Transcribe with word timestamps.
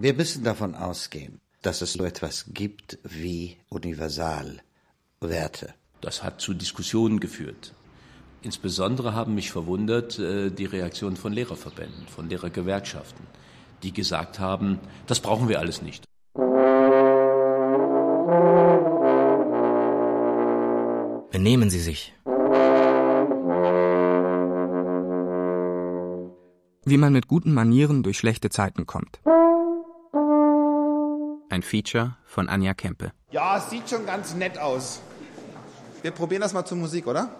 Wir 0.00 0.14
müssen 0.14 0.44
davon 0.44 0.76
ausgehen, 0.76 1.40
dass 1.62 1.82
es 1.82 1.94
so 1.94 2.04
etwas 2.04 2.44
gibt 2.54 2.98
wie 3.02 3.56
Universalwerte. 3.68 4.62
Das 6.00 6.22
hat 6.22 6.40
zu 6.40 6.54
Diskussionen 6.54 7.18
geführt. 7.18 7.74
Insbesondere 8.42 9.14
haben 9.14 9.34
mich 9.34 9.50
verwundert 9.50 10.16
äh, 10.20 10.50
die 10.50 10.66
Reaktion 10.66 11.16
von 11.16 11.32
Lehrerverbänden, 11.32 12.06
von 12.06 12.28
Lehrergewerkschaften, 12.28 13.26
die 13.82 13.92
gesagt 13.92 14.38
haben, 14.38 14.78
das 15.08 15.18
brauchen 15.18 15.48
wir 15.48 15.58
alles 15.58 15.82
nicht. 15.82 16.04
Benehmen 21.32 21.70
Sie 21.70 21.80
sich. 21.80 22.14
Wie 26.84 26.98
man 26.98 27.12
mit 27.12 27.26
guten 27.26 27.52
Manieren 27.52 28.04
durch 28.04 28.18
schlechte 28.18 28.48
Zeiten 28.48 28.86
kommt. 28.86 29.18
Ein 31.50 31.62
Feature 31.62 32.14
von 32.26 32.50
Anja 32.50 32.74
Kempe. 32.74 33.12
Ja, 33.30 33.56
es 33.56 33.70
sieht 33.70 33.88
schon 33.88 34.04
ganz 34.04 34.34
nett 34.34 34.58
aus. 34.58 35.00
Wir 36.02 36.10
probieren 36.10 36.42
das 36.42 36.52
mal 36.52 36.66
zur 36.66 36.76
Musik, 36.76 37.06
oder? 37.06 37.30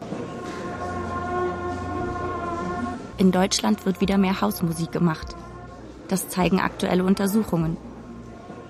In 3.18 3.32
Deutschland 3.32 3.84
wird 3.84 4.00
wieder 4.00 4.16
mehr 4.16 4.40
Hausmusik 4.40 4.92
gemacht. 4.92 5.36
Das 6.08 6.30
zeigen 6.30 6.58
aktuelle 6.58 7.04
Untersuchungen. 7.04 7.76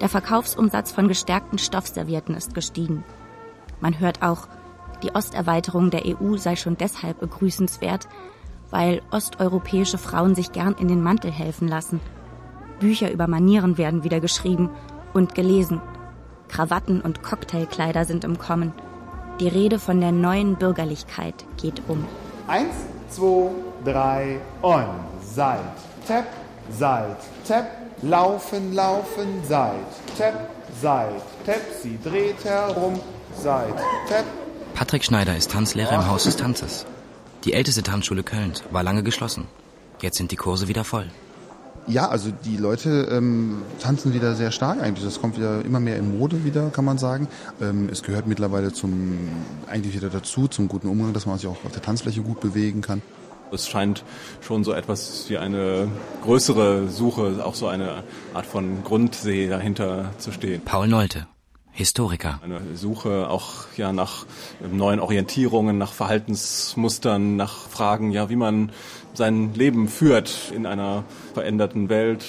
Der 0.01 0.09
Verkaufsumsatz 0.09 0.91
von 0.91 1.07
gestärkten 1.07 1.59
Stoffservietten 1.59 2.35
ist 2.35 2.55
gestiegen. 2.55 3.05
Man 3.81 4.01
hört 4.01 4.23
auch, 4.23 4.49
die 5.05 5.13
Osterweiterung 5.13 5.91
der 5.91 6.03
EU 6.05 6.37
sei 6.37 6.57
schon 6.57 6.77
deshalb 6.77 7.21
begrüßenswert, 7.21 8.09
weil 8.71 9.03
osteuropäische 9.13 9.99
Frauen 9.99 10.35
sich 10.35 10.51
gern 10.51 10.75
in 10.75 10.89
den 10.89 11.03
Mantel 11.03 11.31
helfen 11.31 11.69
lassen. 11.69 12.01
Bücher 12.81 13.13
über 13.13 13.29
Manieren 13.29 13.79
werden 13.79 14.03
wieder 14.03 14.21
geschrieben 14.21 14.71
und 15.15 15.35
gelesen. 15.35 15.81
Krawatten 16.49 17.01
und 17.01 17.23
Cocktailkleider 17.23 18.05
sind 18.05 18.25
im 18.25 18.39
Kommen. 18.39 18.73
Die 19.41 19.49
Rede 19.49 19.79
von 19.79 20.01
der 20.01 20.13
neuen 20.13 20.57
Bürgerlichkeit 20.57 21.45
geht 21.61 21.83
um. 21.89 22.05
Eins, 22.47 22.75
zwei, 23.11 23.51
drei 23.85 24.41
und 24.63 24.89
seit. 25.23 25.59
Tap, 26.07 26.27
seit, 26.71 27.19
tap, 27.47 27.67
laufen, 28.03 28.75
laufen, 28.75 29.43
seit. 29.47 29.75
Tap, 30.17 30.51
seit, 30.81 31.23
tap, 31.45 31.61
sie 31.83 31.99
dreht 32.03 32.45
herum, 32.45 32.99
seit, 33.37 33.77
tap. 34.09 34.25
Patrick 34.75 35.05
Schneider 35.05 35.37
ist 35.37 35.51
Tanzlehrer 35.51 35.95
im 35.95 36.09
Haus 36.09 36.25
des 36.25 36.37
Tanzes. 36.37 36.87
Die 37.45 37.53
älteste 37.53 37.83
Tanzschule 37.83 38.23
Kölns 38.23 38.65
war 38.71 38.83
lange 38.83 39.03
geschlossen. 39.03 39.47
Jetzt 40.01 40.17
sind 40.17 40.33
die 40.33 40.37
Kurse 40.37 40.69
wieder 40.69 40.85
voll. 40.85 41.09
Ja, 41.89 42.09
also 42.09 42.31
die 42.31 42.59
Leute 42.59 43.09
ähm, 43.11 43.63
tanzen 43.81 44.13
wieder 44.13 44.35
sehr 44.35 44.51
stark 44.51 44.83
eigentlich. 44.83 45.05
Das 45.05 45.21
kommt 45.21 45.39
wieder 45.39 45.65
immer 45.65 45.81
mehr 45.81 45.97
in 45.97 46.19
Mode 46.19 46.45
wieder, 46.45 46.69
kann 46.69 46.85
man 46.85 46.99
sagen. 46.99 47.29
Ähm, 47.63 47.89
es 47.91 48.03
gehört 48.03 48.27
mittlerweile 48.27 48.75
zum 48.75 49.19
eigentlich 49.67 49.95
wieder 49.95 50.11
dazu, 50.11 50.49
zum 50.49 50.69
guten 50.69 50.89
Umgang, 50.89 51.15
dass 51.15 51.25
man 51.25 51.39
sich 51.39 51.47
auch 51.47 51.65
auf 51.65 51.73
der 51.73 51.81
Tanzfläche 51.81 52.21
gut 52.21 52.41
bewegen 52.41 52.83
kann. 52.83 53.01
Es 53.51 53.67
scheint 53.67 54.05
schon 54.43 54.65
so 54.65 54.75
etwas 54.75 55.25
wie 55.31 55.39
eine 55.39 55.89
größere 56.23 56.89
Suche, 56.89 57.43
auch 57.43 57.55
so 57.55 57.69
eine 57.69 58.03
Art 58.35 58.45
von 58.45 58.85
Grundsee 58.85 59.49
dahinter 59.49 60.11
zu 60.19 60.31
stehen. 60.31 60.61
Paul 60.67 60.89
Nolte, 60.89 61.27
Historiker. 61.73 62.41
Eine 62.43 62.61
Suche 62.75 63.31
auch 63.31 63.67
ja 63.77 63.93
nach 63.93 64.27
neuen 64.73 65.01
Orientierungen, 65.01 65.79
nach 65.79 65.93
Verhaltensmustern, 65.93 67.37
nach 67.37 67.69
Fragen, 67.69 68.11
ja, 68.11 68.29
wie 68.29 68.37
man 68.37 68.73
sein 69.19 69.53
Leben 69.53 69.89
führt 69.89 70.51
in 70.55 70.65
einer 70.65 71.05
veränderten 71.35 71.91
Welt, 71.91 72.25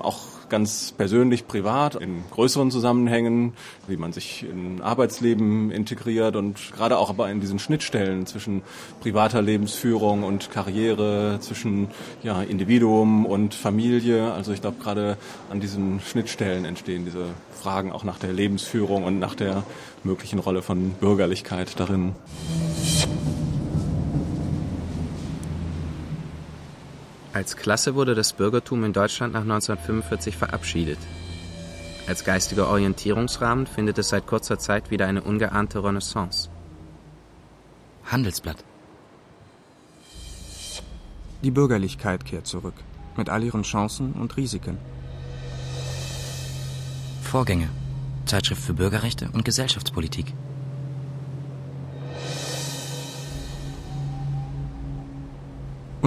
auch 0.00 0.36
ganz 0.48 0.92
persönlich, 0.96 1.46
privat, 1.46 1.94
in 1.96 2.22
größeren 2.30 2.70
Zusammenhängen, 2.70 3.54
wie 3.88 3.96
man 3.96 4.12
sich 4.12 4.44
in 4.44 4.80
Arbeitsleben 4.80 5.70
integriert 5.70 6.36
und 6.36 6.72
gerade 6.72 6.98
auch 6.98 7.10
aber 7.10 7.30
in 7.30 7.40
diesen 7.40 7.58
Schnittstellen 7.58 8.26
zwischen 8.26 8.62
privater 9.00 9.42
Lebensführung 9.42 10.22
und 10.22 10.50
Karriere, 10.50 11.38
zwischen 11.40 11.88
ja, 12.22 12.42
Individuum 12.42 13.26
und 13.26 13.54
Familie. 13.54 14.32
Also 14.32 14.52
ich 14.52 14.60
glaube, 14.60 14.76
gerade 14.82 15.16
an 15.50 15.60
diesen 15.60 16.00
Schnittstellen 16.00 16.64
entstehen 16.64 17.04
diese 17.04 17.26
Fragen 17.52 17.92
auch 17.92 18.04
nach 18.04 18.18
der 18.18 18.32
Lebensführung 18.32 19.04
und 19.04 19.18
nach 19.18 19.34
der 19.34 19.64
möglichen 20.04 20.38
Rolle 20.38 20.62
von 20.62 20.90
Bürgerlichkeit 21.00 21.78
darin. 21.80 22.14
Als 27.36 27.54
Klasse 27.54 27.94
wurde 27.94 28.14
das 28.14 28.32
Bürgertum 28.32 28.82
in 28.82 28.94
Deutschland 28.94 29.34
nach 29.34 29.42
1945 29.42 30.38
verabschiedet. 30.38 30.98
Als 32.06 32.24
geistiger 32.24 32.66
Orientierungsrahmen 32.70 33.66
findet 33.66 33.98
es 33.98 34.08
seit 34.08 34.26
kurzer 34.26 34.58
Zeit 34.58 34.90
wieder 34.90 35.06
eine 35.06 35.20
ungeahnte 35.20 35.84
Renaissance. 35.84 36.48
Handelsblatt. 38.06 38.64
Die 41.42 41.50
Bürgerlichkeit 41.50 42.24
kehrt 42.24 42.46
zurück, 42.46 42.72
mit 43.18 43.28
all 43.28 43.44
ihren 43.44 43.64
Chancen 43.64 44.14
und 44.14 44.34
Risiken. 44.38 44.78
Vorgänge. 47.20 47.68
Zeitschrift 48.24 48.62
für 48.62 48.72
Bürgerrechte 48.72 49.28
und 49.34 49.44
Gesellschaftspolitik. 49.44 50.32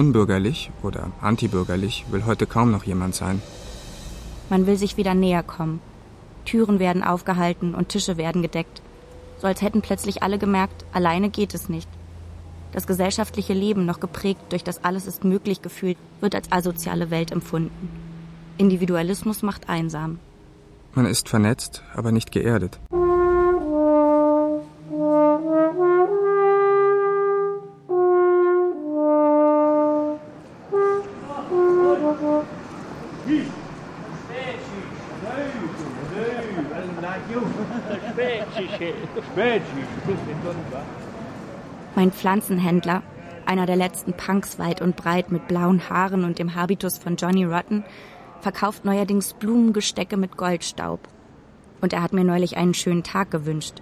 Unbürgerlich 0.00 0.70
oder 0.82 1.12
antibürgerlich 1.20 2.06
will 2.10 2.24
heute 2.24 2.46
kaum 2.46 2.70
noch 2.70 2.84
jemand 2.84 3.14
sein. 3.14 3.42
Man 4.48 4.66
will 4.66 4.78
sich 4.78 4.96
wieder 4.96 5.12
näher 5.12 5.42
kommen. 5.42 5.80
Türen 6.46 6.78
werden 6.78 7.02
aufgehalten 7.02 7.74
und 7.74 7.90
Tische 7.90 8.16
werden 8.16 8.40
gedeckt. 8.40 8.80
So 9.40 9.46
als 9.46 9.60
hätten 9.60 9.82
plötzlich 9.82 10.22
alle 10.22 10.38
gemerkt, 10.38 10.86
alleine 10.94 11.28
geht 11.28 11.52
es 11.52 11.68
nicht. 11.68 11.86
Das 12.72 12.86
gesellschaftliche 12.86 13.52
Leben, 13.52 13.84
noch 13.84 14.00
geprägt 14.00 14.40
durch 14.48 14.64
das 14.64 14.82
Alles 14.84 15.06
ist 15.06 15.22
möglich 15.22 15.60
gefühlt, 15.60 15.98
wird 16.22 16.34
als 16.34 16.50
asoziale 16.50 17.10
Welt 17.10 17.30
empfunden. 17.30 17.90
Individualismus 18.56 19.42
macht 19.42 19.68
einsam. 19.68 20.18
Man 20.94 21.04
ist 21.04 21.28
vernetzt, 21.28 21.82
aber 21.94 22.10
nicht 22.10 22.32
geerdet. 22.32 22.80
Mein 41.94 42.12
Pflanzenhändler, 42.12 43.02
einer 43.46 43.64
der 43.64 43.76
letzten 43.76 44.12
Punks 44.12 44.58
weit 44.58 44.82
und 44.82 44.96
breit 44.96 45.32
mit 45.32 45.48
blauen 45.48 45.88
Haaren 45.88 46.24
und 46.24 46.38
dem 46.38 46.54
Habitus 46.54 46.98
von 46.98 47.16
Johnny 47.16 47.44
Rotten, 47.44 47.82
verkauft 48.42 48.84
neuerdings 48.84 49.32
Blumengestecke 49.32 50.18
mit 50.18 50.36
Goldstaub. 50.36 51.00
Und 51.80 51.94
er 51.94 52.02
hat 52.02 52.12
mir 52.12 52.24
neulich 52.24 52.58
einen 52.58 52.74
schönen 52.74 53.02
Tag 53.02 53.30
gewünscht. 53.30 53.76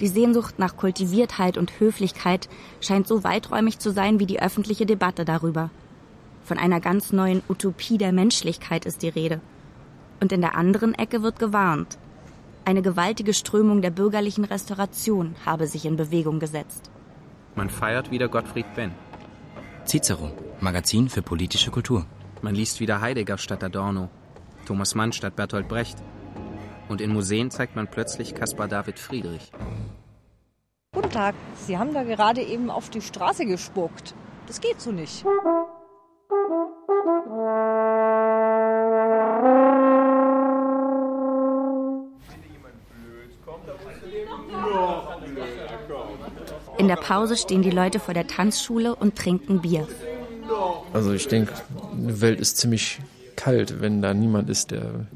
Die 0.00 0.08
Sehnsucht 0.08 0.58
nach 0.58 0.76
Kultiviertheit 0.76 1.56
und 1.56 1.80
Höflichkeit 1.80 2.50
scheint 2.80 3.08
so 3.08 3.24
weiträumig 3.24 3.78
zu 3.78 3.92
sein 3.92 4.20
wie 4.20 4.26
die 4.26 4.42
öffentliche 4.42 4.84
Debatte 4.84 5.24
darüber. 5.24 5.70
Von 6.44 6.58
einer 6.58 6.80
ganz 6.80 7.12
neuen 7.12 7.42
Utopie 7.48 7.96
der 7.96 8.12
Menschlichkeit 8.12 8.84
ist 8.84 9.00
die 9.02 9.08
Rede. 9.08 9.40
Und 10.20 10.32
in 10.32 10.42
der 10.42 10.54
anderen 10.54 10.94
Ecke 10.94 11.22
wird 11.22 11.38
gewarnt. 11.38 11.96
Eine 12.68 12.82
gewaltige 12.82 13.32
Strömung 13.32 13.80
der 13.80 13.88
bürgerlichen 13.88 14.44
Restauration 14.44 15.34
habe 15.46 15.66
sich 15.66 15.86
in 15.86 15.96
Bewegung 15.96 16.38
gesetzt. 16.38 16.90
Man 17.54 17.70
feiert 17.70 18.10
wieder 18.10 18.28
Gottfried 18.28 18.74
Benn. 18.74 18.92
Cicero, 19.86 20.30
Magazin 20.60 21.08
für 21.08 21.22
politische 21.22 21.70
Kultur. 21.70 22.04
Man 22.42 22.54
liest 22.54 22.78
wieder 22.80 23.00
Heidegger 23.00 23.38
statt 23.38 23.64
Adorno, 23.64 24.10
Thomas 24.66 24.94
Mann 24.94 25.14
statt 25.14 25.34
Bertolt 25.34 25.66
Brecht. 25.66 25.96
Und 26.90 27.00
in 27.00 27.10
Museen 27.10 27.50
zeigt 27.50 27.74
man 27.74 27.88
plötzlich 27.88 28.34
Caspar 28.34 28.68
David 28.68 28.98
Friedrich. 28.98 29.50
Guten 30.92 31.08
Tag, 31.10 31.36
Sie 31.66 31.78
haben 31.78 31.94
da 31.94 32.02
gerade 32.02 32.42
eben 32.42 32.68
auf 32.68 32.90
die 32.90 33.00
Straße 33.00 33.46
gespuckt. 33.46 34.14
Das 34.46 34.60
geht 34.60 34.78
so 34.78 34.92
nicht. 34.92 35.24
In 46.78 46.86
der 46.86 46.96
Pause 46.96 47.36
stehen 47.36 47.62
die 47.62 47.70
Leute 47.70 47.98
vor 47.98 48.14
der 48.14 48.28
Tanzschule 48.28 48.94
und 48.94 49.16
trinken 49.16 49.60
Bier. 49.60 49.86
Also 50.92 51.12
ich 51.12 51.26
denke, 51.26 51.52
eine 51.92 52.20
Welt 52.20 52.40
ist 52.40 52.56
ziemlich 52.56 53.00
kalt, 53.36 53.80
wenn 53.80 54.00
da 54.00 54.14
niemand 54.14 54.48
ist, 54.48 54.70
der 54.70 55.06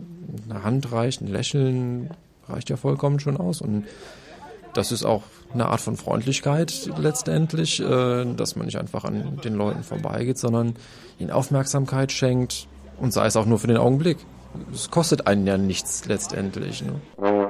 eine 0.50 0.64
Hand 0.64 0.93
reicht, 0.93 1.20
ein 1.20 1.29
Lächeln 1.29 2.11
reicht 2.49 2.69
ja 2.69 2.76
vollkommen 2.76 3.20
schon 3.20 3.37
aus. 3.37 3.61
Und 3.61 3.85
das 4.75 4.91
ist 4.91 5.05
auch 5.05 5.23
eine 5.55 5.67
Art 5.67 5.81
von 5.81 5.97
Freundlichkeit 5.97 6.91
letztendlich, 6.99 7.81
äh, 7.81 8.25
dass 8.35 8.56
man 8.56 8.67
nicht 8.67 8.79
einfach 8.79 9.05
an 9.05 9.41
den 9.44 9.55
Leuten 9.55 9.82
vorbeigeht, 9.82 10.38
sondern 10.38 10.75
ihnen 11.19 11.31
Aufmerksamkeit 11.31 12.11
schenkt 12.11 12.67
und 12.99 13.12
sei 13.12 13.26
es 13.26 13.37
auch 13.37 13.47
nur 13.47 13.58
für 13.58 13.67
den 13.69 13.76
Augenblick. 13.76 14.19
es 14.73 14.91
kostet 14.91 15.26
einen 15.26 15.47
ja 15.47 15.58
nichts 15.58 16.06
letztendlich. 16.06 16.82
Ne? 16.82 17.42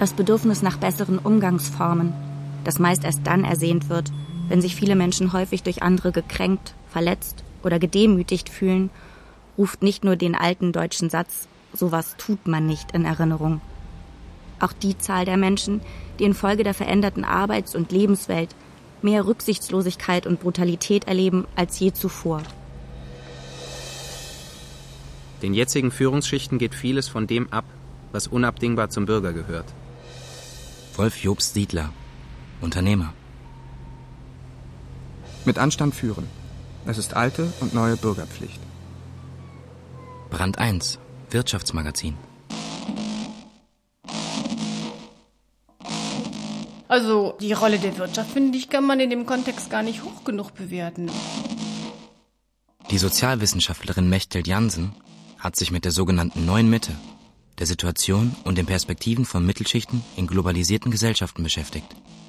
Das 0.00 0.14
Bedürfnis 0.14 0.62
nach 0.62 0.78
besseren 0.78 1.18
Umgangsformen, 1.18 2.14
das 2.64 2.78
meist 2.78 3.04
erst 3.04 3.20
dann 3.26 3.44
ersehnt 3.44 3.90
wird, 3.90 4.10
wenn 4.48 4.62
sich 4.62 4.74
viele 4.74 4.96
Menschen 4.96 5.34
häufig 5.34 5.62
durch 5.62 5.82
andere 5.82 6.10
gekränkt, 6.10 6.72
verletzt 6.88 7.44
oder 7.62 7.78
gedemütigt 7.78 8.48
fühlen, 8.48 8.88
ruft 9.58 9.82
nicht 9.82 10.02
nur 10.02 10.16
den 10.16 10.34
alten 10.34 10.72
deutschen 10.72 11.10
Satz 11.10 11.48
sowas 11.74 12.14
tut 12.16 12.48
man 12.48 12.64
nicht 12.64 12.92
in 12.92 13.04
Erinnerung. 13.04 13.60
Auch 14.58 14.72
die 14.72 14.96
Zahl 14.96 15.26
der 15.26 15.36
Menschen, 15.36 15.82
die 16.18 16.24
infolge 16.24 16.64
der 16.64 16.72
veränderten 16.72 17.22
Arbeits- 17.22 17.74
und 17.76 17.92
Lebenswelt 17.92 18.54
mehr 19.02 19.26
Rücksichtslosigkeit 19.26 20.26
und 20.26 20.40
Brutalität 20.40 21.08
erleben 21.08 21.46
als 21.56 21.78
je 21.78 21.92
zuvor. 21.92 22.42
Den 25.42 25.52
jetzigen 25.52 25.90
Führungsschichten 25.90 26.56
geht 26.56 26.74
vieles 26.74 27.06
von 27.06 27.26
dem 27.26 27.52
ab, 27.52 27.66
was 28.12 28.28
unabdingbar 28.28 28.88
zum 28.88 29.04
Bürger 29.04 29.34
gehört. 29.34 29.66
Wolf 30.96 31.16
Jobst 31.22 31.54
Siedler, 31.54 31.92
Unternehmer. 32.60 33.12
Mit 35.44 35.58
Anstand 35.58 35.94
führen. 35.94 36.26
Es 36.86 36.98
ist 36.98 37.14
alte 37.14 37.52
und 37.60 37.74
neue 37.74 37.96
Bürgerpflicht. 37.96 38.60
Brand 40.30 40.58
1, 40.58 40.98
Wirtschaftsmagazin. 41.30 42.16
Also 46.88 47.36
die 47.40 47.52
Rolle 47.52 47.78
der 47.78 47.96
Wirtschaft, 47.98 48.32
finde 48.32 48.58
ich, 48.58 48.68
kann 48.68 48.84
man 48.84 48.98
in 48.98 49.10
dem 49.10 49.24
Kontext 49.24 49.70
gar 49.70 49.82
nicht 49.82 50.02
hoch 50.02 50.24
genug 50.24 50.54
bewerten. 50.54 51.08
Die 52.90 52.98
Sozialwissenschaftlerin 52.98 54.08
Mechthild 54.08 54.48
Jansen 54.48 54.94
hat 55.38 55.54
sich 55.54 55.70
mit 55.70 55.84
der 55.84 55.92
sogenannten 55.92 56.44
neuen 56.44 56.68
Mitte, 56.68 56.92
der 57.60 57.66
Situation 57.66 58.34
und 58.44 58.58
den 58.58 58.66
Perspektiven 58.66 59.24
von 59.24 59.46
Mittelschichten 59.46 60.02
in 60.16 60.26
globalisierten 60.26 60.90
Gesellschaften 60.90 61.44
beschäftigt. 61.44 61.86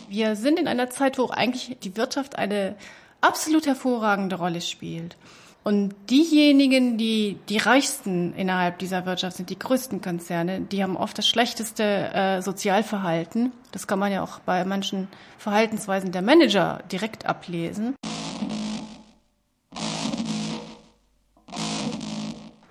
Wir 0.10 0.36
sind 0.36 0.60
in 0.60 0.68
einer 0.68 0.89
Zeit, 0.89 1.18
wo 1.18 1.30
eigentlich 1.30 1.78
die 1.81 1.95
Wirtschaft 1.95 2.36
eine 2.36 2.75
absolut 3.22 3.66
hervorragende 3.66 4.36
Rolle 4.36 4.62
spielt. 4.62 5.16
Und 5.63 5.94
diejenigen, 6.10 6.98
die 6.98 7.38
die 7.48 7.60
reichsten 7.60 8.33
innerhalb 8.33 8.80
dieser 8.80 9.06
Wirtschaft 9.06 9.38
sind, 9.38 9.50
die 9.50 9.60
größten 9.60 10.01
Konzerne, 10.01 10.62
die 10.62 10.83
haben 10.83 10.98
oft 10.98 11.18
das 11.18 11.28
schlechteste 11.28 11.84
äh, 11.84 12.42
Sozialverhalten. 12.42 13.51
Das 13.72 13.86
kann 13.86 14.00
man 14.00 14.12
ja 14.12 14.24
auch 14.24 14.39
bei 14.39 14.66
manchen 14.66 15.07
Verhaltensweisen 15.38 16.12
der 16.12 16.24
Manager 16.24 16.81
direkt 16.92 17.27
ablesen. 17.27 17.95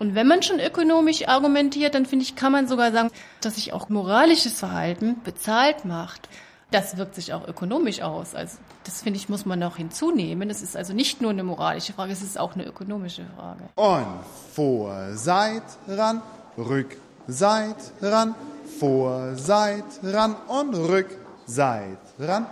Und 0.00 0.14
wenn 0.14 0.26
man 0.26 0.42
schon 0.42 0.60
ökonomisch 0.60 1.28
argumentiert, 1.28 1.94
dann 1.94 2.06
finde 2.06 2.24
ich, 2.24 2.34
kann 2.34 2.52
man 2.52 2.66
sogar 2.66 2.90
sagen, 2.90 3.10
dass 3.42 3.56
sich 3.56 3.74
auch 3.74 3.90
moralisches 3.90 4.58
Verhalten 4.58 5.20
bezahlt 5.24 5.84
macht. 5.84 6.26
Das 6.70 6.96
wirkt 6.96 7.14
sich 7.16 7.34
auch 7.34 7.46
ökonomisch 7.46 8.00
aus. 8.00 8.34
Also 8.34 8.56
das 8.84 9.02
finde 9.02 9.18
ich, 9.18 9.28
muss 9.28 9.44
man 9.44 9.62
auch 9.62 9.76
hinzunehmen. 9.76 10.48
Es 10.48 10.62
ist 10.62 10.74
also 10.74 10.94
nicht 10.94 11.20
nur 11.20 11.32
eine 11.32 11.42
moralische 11.42 11.92
Frage, 11.92 12.12
es 12.12 12.22
ist 12.22 12.40
auch 12.40 12.54
eine 12.54 12.64
ökonomische 12.64 13.26
Frage. 13.36 13.64
Und 13.74 14.24
vor, 14.54 14.96
seit, 15.12 15.64
ran, 15.86 16.22
rück, 16.56 16.96
seit, 17.26 17.76
ran, 18.00 18.34
vor, 18.78 19.36
seit, 19.36 19.84
ran 20.02 20.34
und 20.48 20.74
rück, 20.76 21.08
seit, 21.44 21.98
ran, 22.18 22.46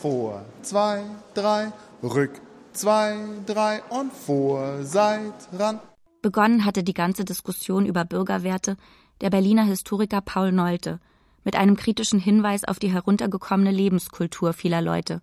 vor, 0.00 0.42
zwei, 0.62 1.02
drei, 1.34 1.70
rück, 2.02 2.40
zwei, 2.72 3.18
drei 3.44 3.82
und 3.90 4.10
vor, 4.10 4.78
seit, 4.84 5.34
ran. 5.52 5.80
Begonnen 6.24 6.64
hatte 6.64 6.82
die 6.82 6.94
ganze 6.94 7.26
Diskussion 7.26 7.84
über 7.84 8.06
Bürgerwerte 8.06 8.78
der 9.20 9.28
Berliner 9.28 9.64
Historiker 9.64 10.22
Paul 10.22 10.52
Nolte 10.52 10.98
mit 11.44 11.54
einem 11.54 11.76
kritischen 11.76 12.18
Hinweis 12.18 12.64
auf 12.64 12.78
die 12.78 12.90
heruntergekommene 12.90 13.70
Lebenskultur 13.70 14.54
vieler 14.54 14.80
Leute. 14.80 15.20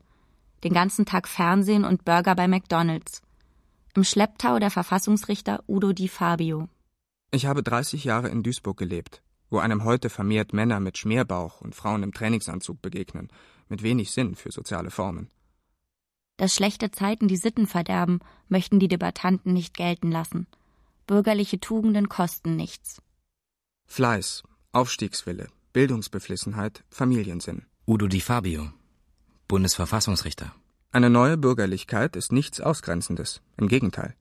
Den 0.63 0.73
ganzen 0.73 1.07
Tag 1.07 1.27
Fernsehen 1.27 1.85
und 1.85 2.05
Burger 2.05 2.35
bei 2.35 2.47
McDonalds. 2.47 3.23
Im 3.95 4.03
Schlepptau 4.03 4.59
der 4.59 4.69
Verfassungsrichter 4.69 5.63
Udo 5.67 5.91
Di 5.91 6.07
Fabio. 6.07 6.69
Ich 7.31 7.47
habe 7.47 7.63
30 7.63 8.03
Jahre 8.03 8.29
in 8.29 8.43
Duisburg 8.43 8.77
gelebt, 8.77 9.23
wo 9.49 9.57
einem 9.57 9.83
heute 9.83 10.11
vermehrt 10.11 10.53
Männer 10.53 10.79
mit 10.79 10.99
Schmierbauch 10.99 11.61
und 11.61 11.73
Frauen 11.73 12.03
im 12.03 12.13
Trainingsanzug 12.13 12.79
begegnen, 12.79 13.29
mit 13.69 13.81
wenig 13.81 14.11
Sinn 14.11 14.35
für 14.35 14.51
soziale 14.51 14.91
Formen. 14.91 15.31
Dass 16.37 16.53
schlechte 16.53 16.91
Zeiten 16.91 17.27
die 17.27 17.37
Sitten 17.37 17.65
verderben, 17.65 18.19
möchten 18.49 18.77
die 18.77 18.87
Debattanten 18.87 19.51
nicht 19.51 19.75
gelten 19.75 20.11
lassen. 20.11 20.45
Bürgerliche 21.11 21.59
Tugenden 21.59 22.07
kosten 22.07 22.55
nichts. 22.55 23.01
Fleiß, 23.87 24.43
Aufstiegswille, 24.71 25.49
Bildungsbeflissenheit, 25.73 26.85
Familiensinn. 26.89 27.65
Udo 27.85 28.07
Di 28.07 28.21
Fabio, 28.21 28.71
Bundesverfassungsrichter. 29.49 30.55
Eine 30.93 31.09
neue 31.09 31.35
Bürgerlichkeit 31.35 32.15
ist 32.15 32.31
nichts 32.31 32.61
Ausgrenzendes. 32.61 33.41
Im 33.57 33.67
Gegenteil. 33.67 34.15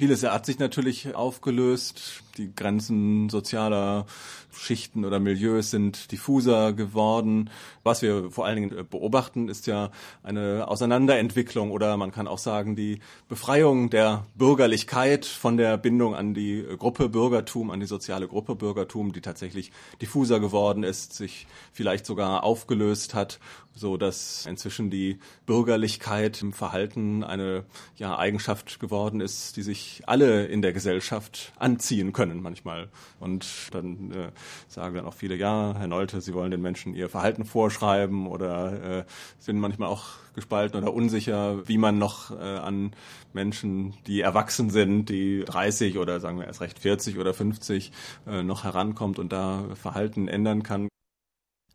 Vieles 0.00 0.22
hat 0.22 0.46
sich 0.46 0.58
natürlich 0.58 1.14
aufgelöst. 1.14 2.22
Die 2.38 2.54
Grenzen 2.54 3.28
sozialer 3.28 4.06
Schichten 4.50 5.04
oder 5.04 5.20
Milieus 5.20 5.70
sind 5.70 6.10
diffuser 6.10 6.72
geworden. 6.72 7.50
Was 7.82 8.00
wir 8.00 8.30
vor 8.30 8.46
allen 8.46 8.56
Dingen 8.56 8.86
beobachten, 8.88 9.50
ist 9.50 9.66
ja 9.66 9.90
eine 10.22 10.66
Auseinanderentwicklung 10.68 11.70
oder 11.70 11.98
man 11.98 12.12
kann 12.12 12.28
auch 12.28 12.38
sagen 12.38 12.76
die 12.76 13.00
Befreiung 13.28 13.90
der 13.90 14.24
Bürgerlichkeit 14.36 15.26
von 15.26 15.58
der 15.58 15.76
Bindung 15.76 16.14
an 16.14 16.32
die 16.32 16.64
Gruppe 16.78 17.10
Bürgertum, 17.10 17.70
an 17.70 17.80
die 17.80 17.86
soziale 17.86 18.26
Gruppe 18.26 18.54
Bürgertum, 18.54 19.12
die 19.12 19.20
tatsächlich 19.20 19.70
diffuser 20.00 20.40
geworden 20.40 20.82
ist, 20.82 21.12
sich 21.12 21.46
vielleicht 21.74 22.06
sogar 22.06 22.42
aufgelöst 22.42 23.12
hat 23.12 23.38
so 23.74 23.96
dass 23.96 24.46
inzwischen 24.46 24.90
die 24.90 25.18
Bürgerlichkeit 25.46 26.42
im 26.42 26.52
Verhalten 26.52 27.24
eine 27.24 27.64
ja, 27.96 28.18
Eigenschaft 28.18 28.80
geworden 28.80 29.20
ist, 29.20 29.56
die 29.56 29.62
sich 29.62 29.89
alle 30.06 30.46
in 30.46 30.62
der 30.62 30.72
Gesellschaft 30.72 31.52
anziehen 31.58 32.12
können 32.12 32.42
manchmal. 32.42 32.88
Und 33.18 33.46
dann 33.72 34.10
äh, 34.12 34.30
sagen 34.68 34.94
dann 34.94 35.06
auch 35.06 35.14
viele, 35.14 35.36
ja, 35.36 35.74
Herr 35.76 35.86
Nolte, 35.86 36.20
Sie 36.20 36.34
wollen 36.34 36.50
den 36.50 36.62
Menschen 36.62 36.94
ihr 36.94 37.08
Verhalten 37.08 37.44
vorschreiben 37.44 38.26
oder 38.26 38.98
äh, 38.98 39.04
sind 39.38 39.58
manchmal 39.58 39.88
auch 39.88 40.04
gespalten 40.34 40.82
oder 40.82 40.94
unsicher, 40.94 41.66
wie 41.68 41.78
man 41.78 41.98
noch 41.98 42.30
äh, 42.30 42.34
an 42.34 42.92
Menschen, 43.32 43.94
die 44.06 44.20
erwachsen 44.20 44.70
sind, 44.70 45.08
die 45.08 45.44
30 45.44 45.98
oder 45.98 46.20
sagen 46.20 46.38
wir 46.38 46.46
erst 46.46 46.60
recht 46.60 46.78
40 46.78 47.18
oder 47.18 47.34
50 47.34 47.92
äh, 48.26 48.42
noch 48.42 48.64
herankommt 48.64 49.18
und 49.18 49.32
da 49.32 49.64
Verhalten 49.74 50.28
ändern 50.28 50.62
kann. 50.62 50.88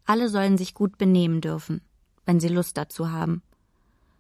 Alle 0.05 0.29
sollen 0.29 0.57
sich 0.57 0.74
gut 0.74 0.98
benehmen 0.98 1.41
dürfen, 1.41 1.81
wenn 2.25 2.39
sie 2.39 2.48
Lust 2.48 2.77
dazu 2.77 3.12
haben. 3.12 3.41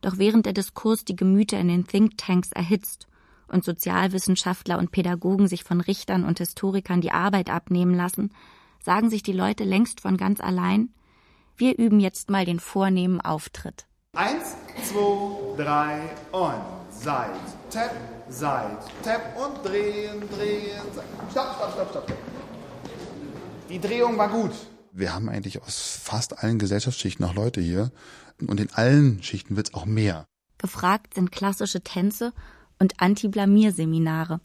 Doch 0.01 0.17
während 0.17 0.45
der 0.45 0.53
Diskurs 0.53 1.05
die 1.05 1.15
Gemüter 1.15 1.59
in 1.59 1.67
den 1.67 1.87
Thinktanks 1.87 2.51
erhitzt 2.51 3.07
und 3.47 3.63
Sozialwissenschaftler 3.63 4.77
und 4.77 4.91
Pädagogen 4.91 5.47
sich 5.47 5.63
von 5.63 5.81
Richtern 5.81 6.23
und 6.23 6.39
Historikern 6.39 7.01
die 7.01 7.11
Arbeit 7.11 7.49
abnehmen 7.49 7.95
lassen, 7.95 8.31
sagen 8.83 9.09
sich 9.09 9.23
die 9.23 9.33
Leute 9.33 9.63
längst 9.63 10.01
von 10.01 10.17
ganz 10.17 10.39
allein, 10.39 10.89
wir 11.57 11.77
üben 11.77 11.99
jetzt 11.99 12.29
mal 12.29 12.45
den 12.45 12.59
vornehmen 12.59 13.21
Auftritt. 13.21 13.85
Eins, 14.13 14.55
zwei, 14.83 15.63
drei 15.63 16.01
und 16.31 16.61
seit, 16.89 17.29
tap, 17.69 17.95
seit, 18.29 18.77
tap 19.03 19.37
und 19.37 19.63
drehen, 19.63 20.21
drehen, 20.29 20.81
stopp, 21.31 21.55
stopp, 21.57 21.73
stopp, 21.73 21.89
stopp. 21.89 22.13
Die 23.69 23.79
Drehung 23.79 24.17
war 24.17 24.29
gut. 24.29 24.51
Wir 24.91 25.13
haben 25.13 25.27
eigentlich 25.27 25.61
aus 25.61 25.99
fast 26.01 26.43
allen 26.43 26.59
Gesellschaftsschichten 26.59 27.25
noch 27.25 27.35
Leute 27.35 27.59
hier. 27.59 27.91
Und 28.47 28.59
in 28.59 28.71
allen 28.73 29.21
Schichten 29.23 29.57
wird 29.57 29.69
es 29.69 29.73
auch 29.73 29.85
mehr. 29.85 30.25
Gefragt 30.57 31.13
sind 31.15 31.31
klassische 31.31 31.81
Tänze 31.81 32.33
und 32.79 32.99
Anti-Blamier-Seminare. 32.99 34.39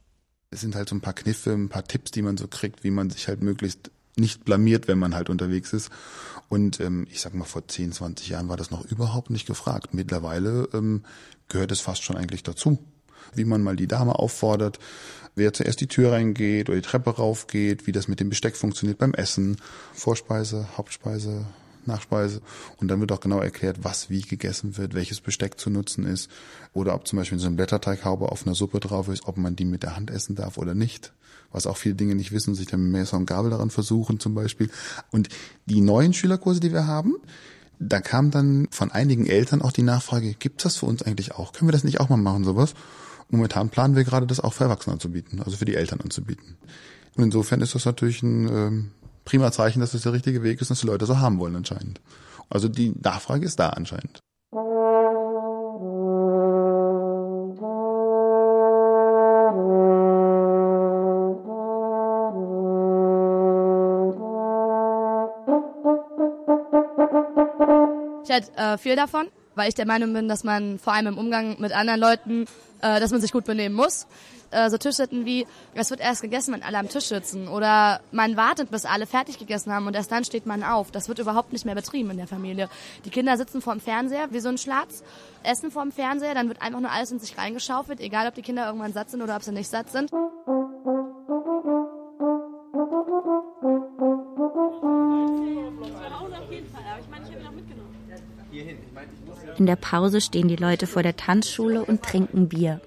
Es 0.51 0.61
sind 0.61 0.75
halt 0.75 0.89
so 0.89 0.97
ein 0.97 1.01
paar 1.01 1.15
Kniffe, 1.15 1.53
ein 1.53 1.69
paar 1.69 1.85
Tipps, 1.85 2.11
die 2.11 2.23
man 2.23 2.37
so 2.37 2.49
kriegt, 2.49 2.83
wie 2.83 2.91
man 2.91 3.11
sich 3.11 3.29
halt 3.29 3.43
möglichst 3.43 3.91
nicht 4.17 4.45
blamiert, 4.45 4.89
wenn 4.89 4.99
man 4.99 5.15
halt 5.15 5.31
unterwegs 5.31 5.73
ist. 5.73 5.91
Und 6.49 6.81
ähm, 6.81 7.07
ich 7.11 7.21
sag 7.21 7.35
mal, 7.35 7.45
vor 7.45 7.67
10, 7.67 7.93
20 7.93 8.29
Jahren 8.29 8.49
war 8.49 8.57
das 8.57 8.71
noch 8.71 8.85
überhaupt 8.85 9.31
nicht 9.31 9.47
gefragt. 9.47 9.95
Mittlerweile 9.95 10.69
ähm, 10.75 11.05
gehört 11.49 11.73
es 11.73 11.81
fast 11.81 12.03
schon 12.03 12.17
eigentlich 12.17 12.43
dazu. 12.43 12.79
Wie 13.35 13.45
man 13.45 13.63
mal 13.63 13.77
die 13.77 13.87
Dame 13.87 14.19
auffordert, 14.19 14.81
wer 15.37 15.53
zuerst 15.53 15.81
die 15.81 15.87
Tür 15.87 16.13
reingeht 16.13 16.69
oder 16.69 16.81
die 16.81 16.87
Treppe 16.87 17.11
raufgeht, 17.11 17.87
wie 17.87 17.93
das 17.93 18.09
mit 18.09 18.19
dem 18.19 18.29
Besteck 18.29 18.57
funktioniert 18.57 18.99
beim 18.99 19.15
Essen, 19.15 19.57
Vorspeise, 19.95 20.67
Hauptspeise, 20.77 21.47
Nachspeise. 21.87 22.41
Und 22.79 22.89
dann 22.89 23.01
wird 23.01 23.13
auch 23.13 23.21
genau 23.21 23.41
erklärt, 23.41 23.83
was 23.83 24.11
wie 24.11 24.23
gegessen 24.23 24.77
wird, 24.77 24.95
welches 24.95 25.21
Besteck 25.21 25.59
zu 25.59 25.71
nutzen 25.71 26.05
ist. 26.05 26.31
Oder 26.73 26.95
ob 26.95 27.07
zum 27.07 27.19
Beispiel 27.19 27.39
so 27.39 27.47
ein 27.47 27.57
Blätterteighaube 27.57 28.31
auf 28.31 28.47
einer 28.47 28.55
Suppe 28.55 28.81
drauf 28.81 29.09
ist, 29.09 29.27
ob 29.27 29.37
man 29.37 29.57
die 29.57 29.65
mit 29.65 29.83
der 29.83 29.97
Hand 29.97 30.11
essen 30.11 30.37
darf 30.37 30.59
oder 30.59 30.75
nicht. 30.75 31.13
Was 31.53 31.67
auch 31.67 31.77
viele 31.77 31.95
Dinge 31.95 32.15
nicht 32.15 32.33
wissen, 32.33 32.55
sich 32.55 32.67
dann 32.67 32.83
mit 32.83 32.93
Messer 32.93 33.17
und 33.17 33.27
Gabel 33.27 33.51
daran 33.51 33.71
versuchen 33.71 34.21
zum 34.21 34.35
Beispiel. 34.35 34.71
Und 35.11 35.29
die 35.67 35.81
neuen 35.81 36.13
Schülerkurse, 36.13 36.61
die 36.61 36.73
wir 36.73 36.87
haben, 36.87 37.17
da 37.81 38.01
kam 38.01 38.31
dann 38.31 38.69
von 38.71 38.91
einigen 38.91 39.27
Eltern 39.27 39.63
auch 39.63 39.73
die 39.73 39.83
Nachfrage, 39.83 40.35
gibt 40.35 40.65
das 40.65 40.77
für 40.77 40.87
uns 40.87 41.03
eigentlich 41.03 41.33
auch? 41.33 41.53
Können 41.53 41.69
wir 41.69 41.73
das 41.73 41.83
nicht 41.83 41.99
auch 41.99 42.11
mal 42.11 42.19
machen, 42.19 42.45
sowas? 42.45 42.75
Momentan 43.31 43.71
planen 43.71 43.97
wir 43.97 44.05
gerade, 44.05 44.27
das 44.27 44.41
auch 44.41 44.53
für 44.53 44.65
Erwachsene 44.65 44.95
anzubieten, 44.95 45.41
also 45.41 45.57
für 45.57 45.65
die 45.65 45.77
Eltern 45.77 46.01
anzubieten. 46.01 46.57
Und 47.17 47.25
insofern 47.25 47.61
ist 47.61 47.75
das 47.75 47.85
natürlich 47.85 48.23
ein 48.23 48.49
ähm, 48.49 48.91
prima 49.31 49.53
Zeichen, 49.53 49.79
dass 49.79 49.93
das 49.93 50.03
der 50.03 50.13
richtige 50.13 50.43
Weg 50.43 50.61
ist, 50.61 50.73
dass 50.73 50.81
die 50.81 50.89
Leute 50.89 51.07
so 51.07 51.19
haben 51.19 51.39
wollen 51.39 51.55
anscheinend. 51.55 52.01
Also 52.49 52.69
die 52.69 52.93
Nachfrage 53.01 53.47
ist 53.47 53.61
da 53.61 53.69
anscheinend. 53.69 54.19
Ich 68.25 68.31
halte 68.33 68.53
äh, 68.57 68.79
viel 68.79 68.97
davon, 68.97 69.29
weil 69.61 69.69
ich 69.69 69.75
der 69.75 69.87
Meinung 69.87 70.15
bin, 70.15 70.27
dass 70.27 70.43
man 70.43 70.79
vor 70.79 70.95
allem 70.95 71.09
im 71.09 71.19
Umgang 71.19 71.61
mit 71.61 71.73
anderen 71.73 72.01
Leuten, 72.01 72.47
äh, 72.81 72.99
dass 72.99 73.11
man 73.11 73.21
sich 73.21 73.31
gut 73.31 73.45
benehmen 73.45 73.75
muss. 73.75 74.07
Äh, 74.51 74.71
so 74.71 74.79
Tischsitten 74.79 75.27
wie, 75.27 75.47
es 75.75 75.91
wird 75.91 76.01
erst 76.01 76.23
gegessen, 76.23 76.55
wenn 76.55 76.63
alle 76.63 76.79
am 76.79 76.89
Tisch 76.89 77.05
sitzen. 77.05 77.47
Oder 77.47 78.01
man 78.11 78.39
wartet, 78.39 78.71
bis 78.71 78.87
alle 78.87 79.07
fertig 79.07 79.39
gegessen 79.39 79.71
haben 79.71 79.87
und 79.87 79.95
erst 79.95 80.11
dann 80.11 80.25
steht 80.25 80.47
man 80.47 80.65
auf. 80.65 80.91
Das 80.91 81.09
wird 81.09 81.19
überhaupt 81.19 81.53
nicht 81.53 81.67
mehr 81.67 81.75
betrieben 81.75 82.11
in 82.11 82.17
der 82.17 82.27
Familie. 82.27 82.71
Die 83.05 83.11
Kinder 83.11 83.37
sitzen 83.37 83.61
vorm 83.61 83.81
Fernseher 83.81 84.29
wie 84.31 84.41
so 84.41 84.49
ein 84.49 84.57
Schlatz, 84.57 85.03
essen 85.43 85.71
vorm 85.71 85.93
Fernseher, 85.93 86.33
dann 86.33 86.49
wird 86.49 86.63
einfach 86.63 86.81
nur 86.81 86.91
alles 86.91 87.13
in 87.13 87.21
sich 87.21 87.37
reingeschaufelt, 87.37 88.01
egal 88.01 88.29
ob 88.29 88.35
die 88.35 88.43
Kinder 88.43 88.65
irgendwann 88.65 88.95
satt 88.95 89.11
sind 89.11 89.21
oder 89.21 89.37
ob 89.37 89.43
sie 89.43 89.53
nicht 89.53 89.69
satt 89.69 89.93
sind. 89.93 90.11
In 99.59 99.67
der 99.67 99.77
Pause 99.77 100.21
stehen 100.21 100.49
die 100.49 100.57
Leute 100.57 100.87
vor 100.87 101.03
der 101.03 101.17
Tanzschule 101.17 101.85
und 101.85 102.03
trinken 102.03 102.49
Bier. 102.49 102.81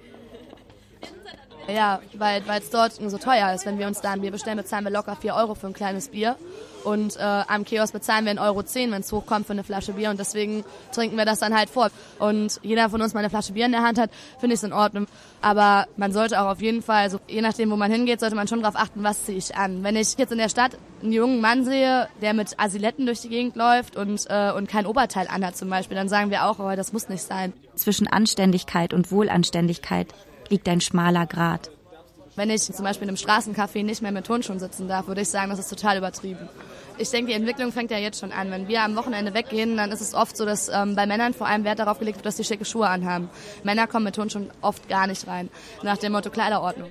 Ja, 1.68 2.00
weil 2.14 2.42
es 2.58 2.70
dort 2.70 2.92
so 2.92 3.18
teuer 3.18 3.52
ist. 3.54 3.64
Wenn 3.66 3.78
wir 3.78 3.86
uns 3.86 4.00
da 4.00 4.12
ein 4.12 4.20
Bier 4.20 4.30
bestellen, 4.30 4.58
bezahlen 4.58 4.84
wir 4.84 4.90
locker 4.90 5.16
4 5.16 5.34
Euro 5.34 5.54
für 5.54 5.68
ein 5.68 5.72
kleines 5.72 6.08
Bier. 6.08 6.36
Und 6.84 7.16
äh, 7.16 7.22
am 7.22 7.64
Kiosk 7.64 7.94
bezahlen 7.94 8.26
wir 8.26 8.34
1,10 8.34 8.40
Euro, 8.42 8.92
wenn 8.92 9.00
es 9.00 9.10
hochkommt 9.10 9.46
für 9.46 9.54
eine 9.54 9.64
Flasche 9.64 9.94
Bier. 9.94 10.10
Und 10.10 10.20
deswegen 10.20 10.64
trinken 10.92 11.16
wir 11.16 11.24
das 11.24 11.38
dann 11.38 11.56
halt 11.56 11.70
vor. 11.70 11.90
Und 12.18 12.60
jeder 12.62 12.90
von 12.90 13.00
uns 13.00 13.14
mal 13.14 13.20
eine 13.20 13.30
Flasche 13.30 13.54
Bier 13.54 13.66
in 13.66 13.72
der 13.72 13.82
Hand 13.82 13.98
hat, 13.98 14.10
finde 14.38 14.54
ich 14.54 14.60
es 14.60 14.64
in 14.64 14.74
Ordnung. 14.74 15.06
Aber 15.40 15.86
man 15.96 16.12
sollte 16.12 16.40
auch 16.40 16.50
auf 16.50 16.60
jeden 16.60 16.82
Fall, 16.82 17.04
also 17.04 17.18
je 17.26 17.40
nachdem, 17.40 17.70
wo 17.70 17.76
man 17.76 17.90
hingeht, 17.90 18.20
sollte 18.20 18.36
man 18.36 18.46
schon 18.46 18.60
darauf 18.60 18.76
achten, 18.76 19.02
was 19.02 19.24
ziehe 19.24 19.38
ich 19.38 19.56
an. 19.56 19.82
Wenn 19.82 19.96
ich 19.96 20.18
jetzt 20.18 20.32
in 20.32 20.38
der 20.38 20.50
Stadt 20.50 20.72
einen 21.02 21.12
jungen 21.12 21.40
Mann 21.40 21.64
sehe, 21.64 22.08
der 22.20 22.34
mit 22.34 22.58
Asiletten 22.58 23.06
durch 23.06 23.22
die 23.22 23.30
Gegend 23.30 23.56
läuft 23.56 23.96
und, 23.96 24.26
äh, 24.28 24.52
und 24.52 24.68
kein 24.68 24.84
Oberteil 24.86 25.26
anhat 25.28 25.56
zum 25.56 25.70
Beispiel, 25.70 25.96
dann 25.96 26.10
sagen 26.10 26.30
wir 26.30 26.44
auch, 26.44 26.60
aber 26.60 26.76
das 26.76 26.92
muss 26.92 27.08
nicht 27.08 27.22
sein. 27.22 27.54
Zwischen 27.74 28.06
Anständigkeit 28.06 28.92
und 28.92 29.10
Wohlanständigkeit 29.10 30.08
liegt 30.48 30.68
ein 30.68 30.80
schmaler 30.80 31.26
Grat. 31.26 31.70
Wenn 32.36 32.50
ich 32.50 32.62
zum 32.62 32.84
Beispiel 32.84 33.08
in 33.08 33.10
einem 33.10 33.16
Straßencafé 33.16 33.84
nicht 33.84 34.02
mehr 34.02 34.10
mit 34.10 34.26
Turnschuhen 34.26 34.58
sitzen 34.58 34.88
darf, 34.88 35.06
würde 35.06 35.20
ich 35.20 35.28
sagen, 35.28 35.50
das 35.50 35.60
ist 35.60 35.68
total 35.68 35.98
übertrieben. 35.98 36.48
Ich 36.98 37.10
denke, 37.10 37.28
die 37.28 37.36
Entwicklung 37.36 37.70
fängt 37.70 37.92
ja 37.92 37.98
jetzt 37.98 38.18
schon 38.20 38.32
an. 38.32 38.50
Wenn 38.50 38.66
wir 38.66 38.82
am 38.82 38.96
Wochenende 38.96 39.34
weggehen, 39.34 39.76
dann 39.76 39.92
ist 39.92 40.00
es 40.00 40.14
oft 40.14 40.36
so, 40.36 40.44
dass 40.44 40.68
ähm, 40.68 40.96
bei 40.96 41.06
Männern 41.06 41.32
vor 41.32 41.46
allem 41.46 41.64
Wert 41.64 41.78
darauf 41.78 41.98
gelegt 41.98 42.18
wird, 42.18 42.26
dass 42.26 42.36
die 42.36 42.44
schicke 42.44 42.64
Schuhe 42.64 42.88
anhaben. 42.88 43.30
Männer 43.62 43.86
kommen 43.86 44.04
mit 44.04 44.16
Turnschuhen 44.16 44.50
oft 44.62 44.88
gar 44.88 45.06
nicht 45.06 45.26
rein. 45.28 45.48
Nach 45.82 45.96
dem 45.96 46.12
Motto 46.12 46.30
Kleiderordnung. 46.30 46.90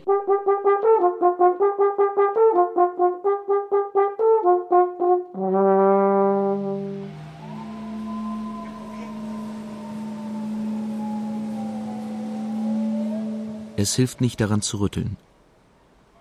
Es 13.84 13.96
hilft 13.96 14.22
nicht 14.22 14.40
daran 14.40 14.62
zu 14.62 14.78
rütteln. 14.78 15.18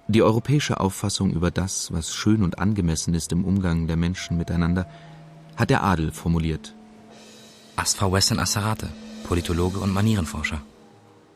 Die 0.09 0.21
europäische 0.21 0.81
Auffassung 0.81 1.31
über 1.31 1.53
das, 1.53 1.93
was 1.93 2.13
schön 2.13 2.43
und 2.43 2.59
angemessen 2.59 3.15
ist 3.15 3.31
im 3.31 3.45
Umgang 3.45 3.87
der 3.87 3.95
Menschen 3.95 4.37
miteinander, 4.37 4.91
hat 5.55 5.71
der 5.71 5.85
Adel 5.85 6.11
formuliert. 6.11 6.75
Asfa 7.77 8.11
Western 8.11 8.41
Asserate, 8.41 8.89
Politologe 9.23 9.79
und 9.79 9.93
Manierenforscher. 9.93 10.61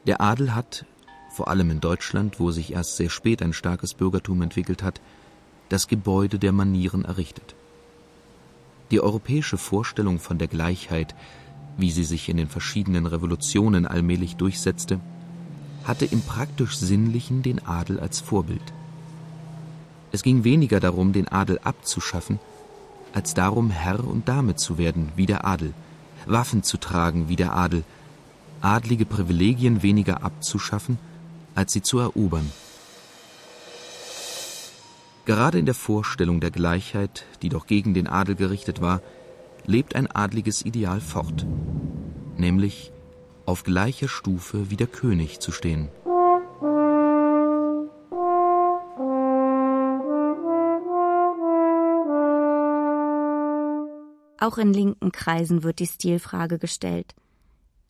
Der 0.08 0.20
Adel 0.20 0.52
hat, 0.52 0.84
vor 1.30 1.46
allem 1.46 1.70
in 1.70 1.78
Deutschland, 1.78 2.40
wo 2.40 2.50
sich 2.50 2.72
erst 2.72 2.96
sehr 2.96 3.08
spät 3.08 3.40
ein 3.40 3.52
starkes 3.52 3.94
Bürgertum 3.94 4.42
entwickelt 4.42 4.82
hat, 4.82 5.00
das 5.68 5.86
Gebäude 5.86 6.40
der 6.40 6.50
Manieren 6.50 7.04
errichtet. 7.04 7.54
Die 8.90 9.00
europäische 9.00 9.58
Vorstellung 9.58 10.18
von 10.18 10.38
der 10.38 10.48
Gleichheit, 10.48 11.14
wie 11.76 11.92
sie 11.92 12.02
sich 12.02 12.28
in 12.28 12.36
den 12.36 12.48
verschiedenen 12.48 13.06
Revolutionen 13.06 13.86
allmählich 13.86 14.34
durchsetzte, 14.34 15.00
hatte 15.86 16.04
im 16.04 16.20
praktisch 16.20 16.76
Sinnlichen 16.76 17.42
den 17.42 17.64
Adel 17.64 18.00
als 18.00 18.20
Vorbild. 18.20 18.72
Es 20.12 20.22
ging 20.22 20.44
weniger 20.44 20.80
darum, 20.80 21.12
den 21.12 21.28
Adel 21.28 21.58
abzuschaffen, 21.62 22.40
als 23.12 23.34
darum, 23.34 23.70
Herr 23.70 24.04
und 24.04 24.28
Dame 24.28 24.56
zu 24.56 24.78
werden 24.78 25.12
wie 25.16 25.26
der 25.26 25.46
Adel, 25.46 25.72
Waffen 26.26 26.62
zu 26.62 26.76
tragen 26.76 27.28
wie 27.28 27.36
der 27.36 27.54
Adel, 27.54 27.84
adlige 28.60 29.06
Privilegien 29.06 29.82
weniger 29.82 30.22
abzuschaffen, 30.22 30.98
als 31.54 31.72
sie 31.72 31.82
zu 31.82 31.98
erobern. 31.98 32.50
Gerade 35.24 35.58
in 35.58 35.66
der 35.66 35.74
Vorstellung 35.74 36.40
der 36.40 36.50
Gleichheit, 36.50 37.24
die 37.42 37.48
doch 37.48 37.66
gegen 37.66 37.94
den 37.94 38.06
Adel 38.06 38.34
gerichtet 38.34 38.80
war, 38.80 39.00
lebt 39.66 39.96
ein 39.96 40.10
adliges 40.10 40.64
Ideal 40.64 41.00
fort, 41.00 41.46
nämlich 42.36 42.92
auf 43.46 43.62
gleicher 43.62 44.08
Stufe 44.08 44.70
wie 44.70 44.76
der 44.76 44.88
König 44.88 45.40
zu 45.40 45.52
stehen. 45.52 45.88
Auch 54.38 54.58
in 54.58 54.72
linken 54.72 55.12
Kreisen 55.12 55.62
wird 55.62 55.78
die 55.78 55.86
Stilfrage 55.86 56.58
gestellt. 56.58 57.14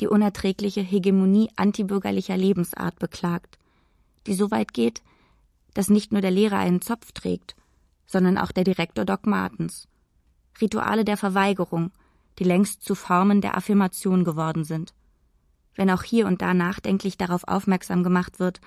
Die 0.01 0.07
unerträgliche 0.07 0.81
Hegemonie 0.81 1.51
antibürgerlicher 1.57 2.37
Lebensart 2.37 2.99
beklagt, 2.99 3.59
die 4.27 4.35
so 4.35 4.51
weit 4.51 4.73
geht, 4.73 5.03
dass 5.75 5.89
nicht 5.89 6.13
nur 6.13 6.21
der 6.21 6.31
Lehrer 6.31 6.59
einen 6.59 6.83
Zopf 6.83 7.13
trägt, 7.13 7.57
sondern 8.07 8.39
auch 8.39 8.53
der 8.53 8.65
Direktor 8.65 9.05
Doc 9.05 9.27
Martens. 9.27 9.89
Rituale 10.61 11.05
der 11.05 11.17
Verweigerung, 11.17 11.91
die 12.39 12.45
längst 12.45 12.83
zu 12.83 12.95
Formen 12.95 13.41
der 13.41 13.57
Affirmation 13.57 14.25
geworden 14.25 14.65
sind 14.65 14.95
wenn 15.77 15.91
auch 15.91 16.03
hier 16.03 16.27
und 16.27 16.43
da 16.43 16.55
nachdenklich 16.55 17.17
darauf 17.17 17.45
aufmerksam 17.45 18.03
gemacht 18.03 18.41
wird, 18.41 18.61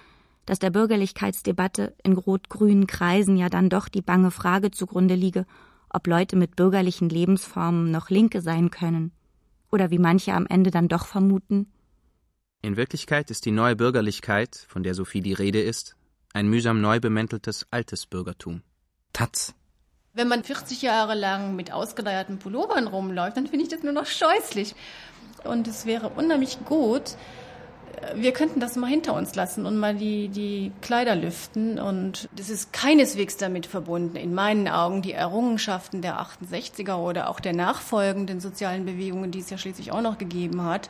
dass 0.46 0.60
der 0.60 0.72
Bürgerlichkeitsdebatte 0.72 1.96
in 2.04 2.14
rot-grünen 2.14 2.88
Kreisen 2.88 3.38
ja 3.38 3.50
dann 3.50 3.70
doch 3.70 3.88
die 3.88 4.02
bange 4.02 4.32
Frage 4.32 4.72
zugrunde 4.72 5.16
liege, 5.16 5.46
ob 5.90 6.08
Leute 6.08 6.36
mit 6.36 6.56
bürgerlichen 6.56 7.10
Lebensformen 7.10 7.92
noch 7.92 8.10
Linke 8.10 8.42
sein 8.42 8.72
können. 8.72 9.12
Oder 9.72 9.92
wie 9.92 10.00
manche 10.00 10.34
am 10.34 10.48
Ende 10.48 10.72
dann 10.72 10.88
doch 10.88 11.06
vermuten. 11.06 11.72
In 12.62 12.78
Wirklichkeit 12.78 13.32
ist 13.32 13.46
die 13.46 13.52
neue 13.52 13.76
Bürgerlichkeit, 13.76 14.66
von 14.68 14.84
der 14.84 14.96
so 14.96 15.06
viel 15.06 15.22
die 15.22 15.34
Rede 15.34 15.62
ist, 15.62 15.96
ein 16.34 16.50
mühsam 16.50 16.82
neu 16.82 17.00
bemänteltes 17.00 17.68
altes 17.72 18.06
Bürgertum. 18.06 18.62
Taz. 19.14 19.54
Wenn 20.20 20.28
man 20.28 20.44
40 20.44 20.82
Jahre 20.82 21.16
lang 21.16 21.56
mit 21.56 21.72
ausgeleierten 21.72 22.40
Pullovern 22.40 22.88
rumläuft, 22.88 23.38
dann 23.38 23.48
finde 23.48 23.64
ich 23.64 23.72
das 23.72 23.84
nur 23.84 23.94
noch 23.94 24.06
scheußlich. 24.06 24.76
Und 25.46 25.66
es 25.66 25.86
wäre 25.86 26.10
unheimlich 26.10 26.58
gut, 26.66 27.16
wir 28.16 28.34
könnten 28.34 28.60
das 28.60 28.76
mal 28.76 28.90
hinter 28.90 29.14
uns 29.14 29.36
lassen 29.36 29.66
und 29.66 29.78
mal 29.78 29.96
die, 29.96 30.28
die 30.28 30.74
Kleider 30.82 31.16
lüften. 31.16 31.80
Und 31.80 32.28
das 32.36 32.50
ist 32.50 32.74
keineswegs 32.74 33.38
damit 33.38 33.66
verbunden, 33.66 34.18
in 34.18 34.34
meinen 34.34 34.68
Augen, 34.68 35.02
die 35.02 35.14
Errungenschaften 35.14 36.02
der 36.02 36.20
68er 36.20 36.98
oder 36.98 37.30
auch 37.30 37.40
der 37.40 37.54
nachfolgenden 37.54 38.42
sozialen 38.42 38.86
Bewegungen, 38.86 39.32
die 39.32 39.40
es 39.40 39.50
ja 39.50 39.58
schließlich 39.58 39.94
auch 39.94 40.02
noch 40.02 40.18
gegeben 40.18 40.66
hat, 40.66 40.90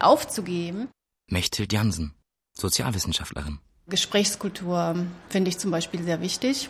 aufzugeben. 0.00 0.88
Mechthild 1.30 1.72
Jansen, 1.72 2.12
Sozialwissenschaftlerin. 2.52 3.58
Gesprächskultur 3.86 4.96
finde 5.30 5.48
ich 5.48 5.56
zum 5.56 5.70
Beispiel 5.70 6.02
sehr 6.02 6.20
wichtig. 6.20 6.68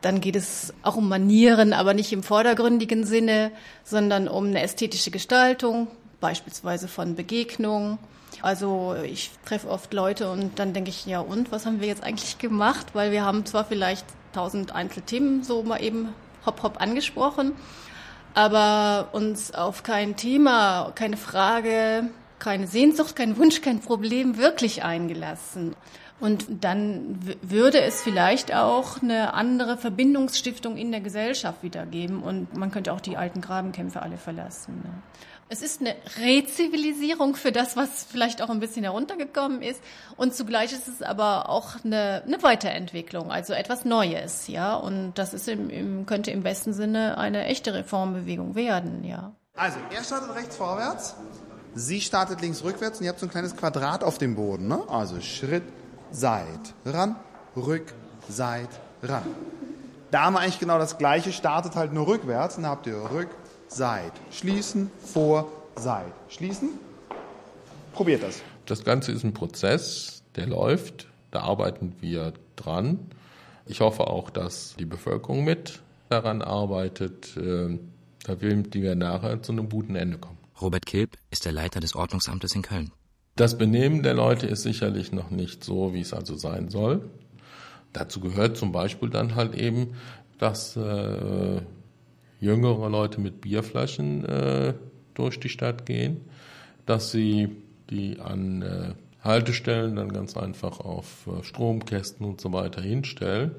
Dann 0.00 0.20
geht 0.20 0.36
es 0.36 0.74
auch 0.82 0.96
um 0.96 1.08
Manieren, 1.08 1.72
aber 1.72 1.94
nicht 1.94 2.12
im 2.12 2.22
vordergründigen 2.22 3.04
Sinne, 3.04 3.52
sondern 3.84 4.28
um 4.28 4.46
eine 4.46 4.62
ästhetische 4.62 5.10
Gestaltung, 5.10 5.88
beispielsweise 6.20 6.88
von 6.88 7.14
Begegnungen. 7.14 7.98
Also 8.42 8.94
ich 9.04 9.30
treffe 9.44 9.68
oft 9.68 9.92
Leute 9.94 10.30
und 10.30 10.58
dann 10.58 10.72
denke 10.72 10.90
ich, 10.90 11.06
ja 11.06 11.20
und, 11.20 11.52
was 11.52 11.66
haben 11.66 11.80
wir 11.80 11.88
jetzt 11.88 12.02
eigentlich 12.02 12.38
gemacht? 12.38 12.88
Weil 12.92 13.12
wir 13.12 13.24
haben 13.24 13.46
zwar 13.46 13.64
vielleicht 13.64 14.04
tausend 14.32 14.74
Einzelthemen 14.74 15.42
so 15.42 15.62
mal 15.62 15.82
eben 15.82 16.08
hopp 16.44 16.62
hopp 16.62 16.80
angesprochen, 16.80 17.52
aber 18.34 19.08
uns 19.12 19.54
auf 19.54 19.82
kein 19.82 20.16
Thema, 20.16 20.92
keine 20.94 21.16
Frage, 21.16 22.10
keine 22.38 22.66
Sehnsucht, 22.66 23.16
kein 23.16 23.36
Wunsch, 23.38 23.62
kein 23.62 23.80
Problem 23.80 24.36
wirklich 24.36 24.82
eingelassen. 24.82 25.74
Und 26.24 26.64
dann 26.64 27.18
würde 27.42 27.82
es 27.82 28.00
vielleicht 28.00 28.54
auch 28.54 29.02
eine 29.02 29.34
andere 29.34 29.76
Verbindungsstiftung 29.76 30.78
in 30.78 30.90
der 30.90 31.02
Gesellschaft 31.02 31.62
wiedergeben 31.62 32.22
und 32.22 32.56
man 32.56 32.70
könnte 32.70 32.94
auch 32.94 33.02
die 33.02 33.18
alten 33.18 33.42
Grabenkämpfe 33.42 34.00
alle 34.00 34.16
verlassen. 34.16 34.80
Ne? 34.82 35.02
Es 35.50 35.60
ist 35.60 35.82
eine 35.82 35.94
Rezivilisierung 36.18 37.36
für 37.36 37.52
das, 37.52 37.76
was 37.76 38.04
vielleicht 38.10 38.40
auch 38.40 38.48
ein 38.48 38.58
bisschen 38.58 38.84
heruntergekommen 38.84 39.60
ist. 39.60 39.82
Und 40.16 40.34
zugleich 40.34 40.72
ist 40.72 40.88
es 40.88 41.02
aber 41.02 41.50
auch 41.50 41.84
eine, 41.84 42.22
eine 42.26 42.42
Weiterentwicklung, 42.42 43.30
also 43.30 43.52
etwas 43.52 43.84
Neues, 43.84 44.48
ja. 44.48 44.76
Und 44.76 45.12
das 45.16 45.34
ist 45.34 45.46
im, 45.46 45.68
im, 45.68 46.06
könnte 46.06 46.30
im 46.30 46.42
besten 46.42 46.72
Sinne 46.72 47.18
eine 47.18 47.44
echte 47.44 47.74
Reformbewegung 47.74 48.54
werden, 48.54 49.04
ja. 49.04 49.34
Also, 49.56 49.76
er 49.94 50.02
startet 50.02 50.34
rechts 50.34 50.56
vorwärts, 50.56 51.16
sie 51.74 52.00
startet 52.00 52.40
links 52.40 52.64
rückwärts 52.64 52.98
und 52.98 53.04
ihr 53.04 53.10
habt 53.10 53.20
so 53.20 53.26
ein 53.26 53.30
kleines 53.30 53.54
Quadrat 53.54 54.02
auf 54.02 54.16
dem 54.16 54.36
Boden, 54.36 54.68
ne? 54.68 54.82
Also 54.88 55.20
Schritt, 55.20 55.64
Seit, 56.10 56.74
ran, 56.84 57.16
rück, 57.56 57.92
Seit, 58.28 58.68
ran. 59.02 59.24
Da 60.10 60.24
haben 60.24 60.34
wir 60.34 60.40
eigentlich 60.40 60.60
genau 60.60 60.78
das 60.78 60.98
gleiche, 60.98 61.32
startet 61.32 61.74
halt 61.74 61.92
nur 61.92 62.06
rückwärts 62.06 62.56
und 62.56 62.62
dann 62.62 62.72
habt 62.72 62.86
ihr 62.86 63.10
rück, 63.10 63.28
Seit, 63.68 64.12
schließen, 64.30 64.90
vor, 65.00 65.50
Seit, 65.76 66.12
schließen. 66.28 66.70
Probiert 67.92 68.22
das. 68.22 68.42
Das 68.66 68.84
Ganze 68.84 69.12
ist 69.12 69.24
ein 69.24 69.34
Prozess, 69.34 70.22
der 70.36 70.46
läuft, 70.46 71.08
da 71.30 71.40
arbeiten 71.40 71.94
wir 72.00 72.32
dran. 72.56 72.98
Ich 73.66 73.80
hoffe 73.80 74.06
auch, 74.06 74.30
dass 74.30 74.76
die 74.78 74.84
Bevölkerung 74.84 75.44
mit 75.44 75.80
daran 76.08 76.42
arbeitet, 76.42 77.36
da 77.36 78.40
wir 78.40 78.94
nachher 78.94 79.42
zu 79.42 79.52
einem 79.52 79.68
guten 79.68 79.96
Ende 79.96 80.18
kommen. 80.18 80.38
Robert 80.60 80.86
Kilp 80.86 81.16
ist 81.30 81.44
der 81.44 81.52
Leiter 81.52 81.80
des 81.80 81.94
Ordnungsamtes 81.94 82.54
in 82.54 82.62
Köln. 82.62 82.92
Das 83.36 83.58
Benehmen 83.58 84.04
der 84.04 84.14
Leute 84.14 84.46
ist 84.46 84.62
sicherlich 84.62 85.10
noch 85.10 85.30
nicht 85.30 85.64
so, 85.64 85.92
wie 85.92 86.00
es 86.00 86.14
also 86.14 86.36
sein 86.36 86.68
soll. 86.68 87.10
Dazu 87.92 88.20
gehört 88.20 88.56
zum 88.56 88.70
Beispiel 88.70 89.10
dann 89.10 89.34
halt 89.34 89.56
eben, 89.56 89.94
dass 90.38 90.76
äh, 90.76 91.60
jüngere 92.40 92.88
Leute 92.88 93.20
mit 93.20 93.40
Bierflaschen 93.40 94.24
äh, 94.24 94.74
durch 95.14 95.40
die 95.40 95.48
Stadt 95.48 95.84
gehen, 95.84 96.20
dass 96.86 97.10
sie 97.10 97.56
die 97.90 98.20
an 98.20 98.62
äh, 98.62 98.94
Haltestellen 99.20 99.96
dann 99.96 100.12
ganz 100.12 100.36
einfach 100.36 100.78
auf 100.78 101.26
äh, 101.26 101.42
Stromkästen 101.42 102.24
und 102.24 102.40
so 102.40 102.52
weiter 102.52 102.82
hinstellen. 102.82 103.56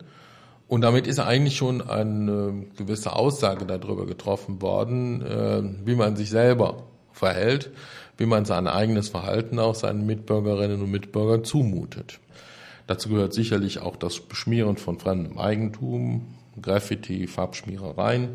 Und 0.67 0.81
damit 0.81 1.05
ist 1.05 1.19
eigentlich 1.19 1.57
schon 1.57 1.81
eine 1.81 2.65
gewisse 2.77 3.13
Aussage 3.13 3.65
darüber 3.65 4.05
getroffen 4.05 4.61
worden, 4.61 5.21
äh, 5.21 5.63
wie 5.85 5.95
man 5.95 6.15
sich 6.15 6.29
selber 6.29 6.83
verhält 7.11 7.71
wie 8.17 8.25
man 8.25 8.45
sein 8.45 8.67
eigenes 8.67 9.09
Verhalten 9.09 9.59
auch 9.59 9.75
seinen 9.75 10.05
Mitbürgerinnen 10.05 10.81
und 10.81 10.91
Mitbürgern 10.91 11.43
zumutet. 11.43 12.19
Dazu 12.87 13.09
gehört 13.09 13.33
sicherlich 13.33 13.79
auch 13.79 13.95
das 13.95 14.19
Beschmieren 14.19 14.77
von 14.77 14.99
fremdem 14.99 15.37
Eigentum, 15.37 16.35
Graffiti, 16.61 17.27
Farbschmierereien. 17.27 18.29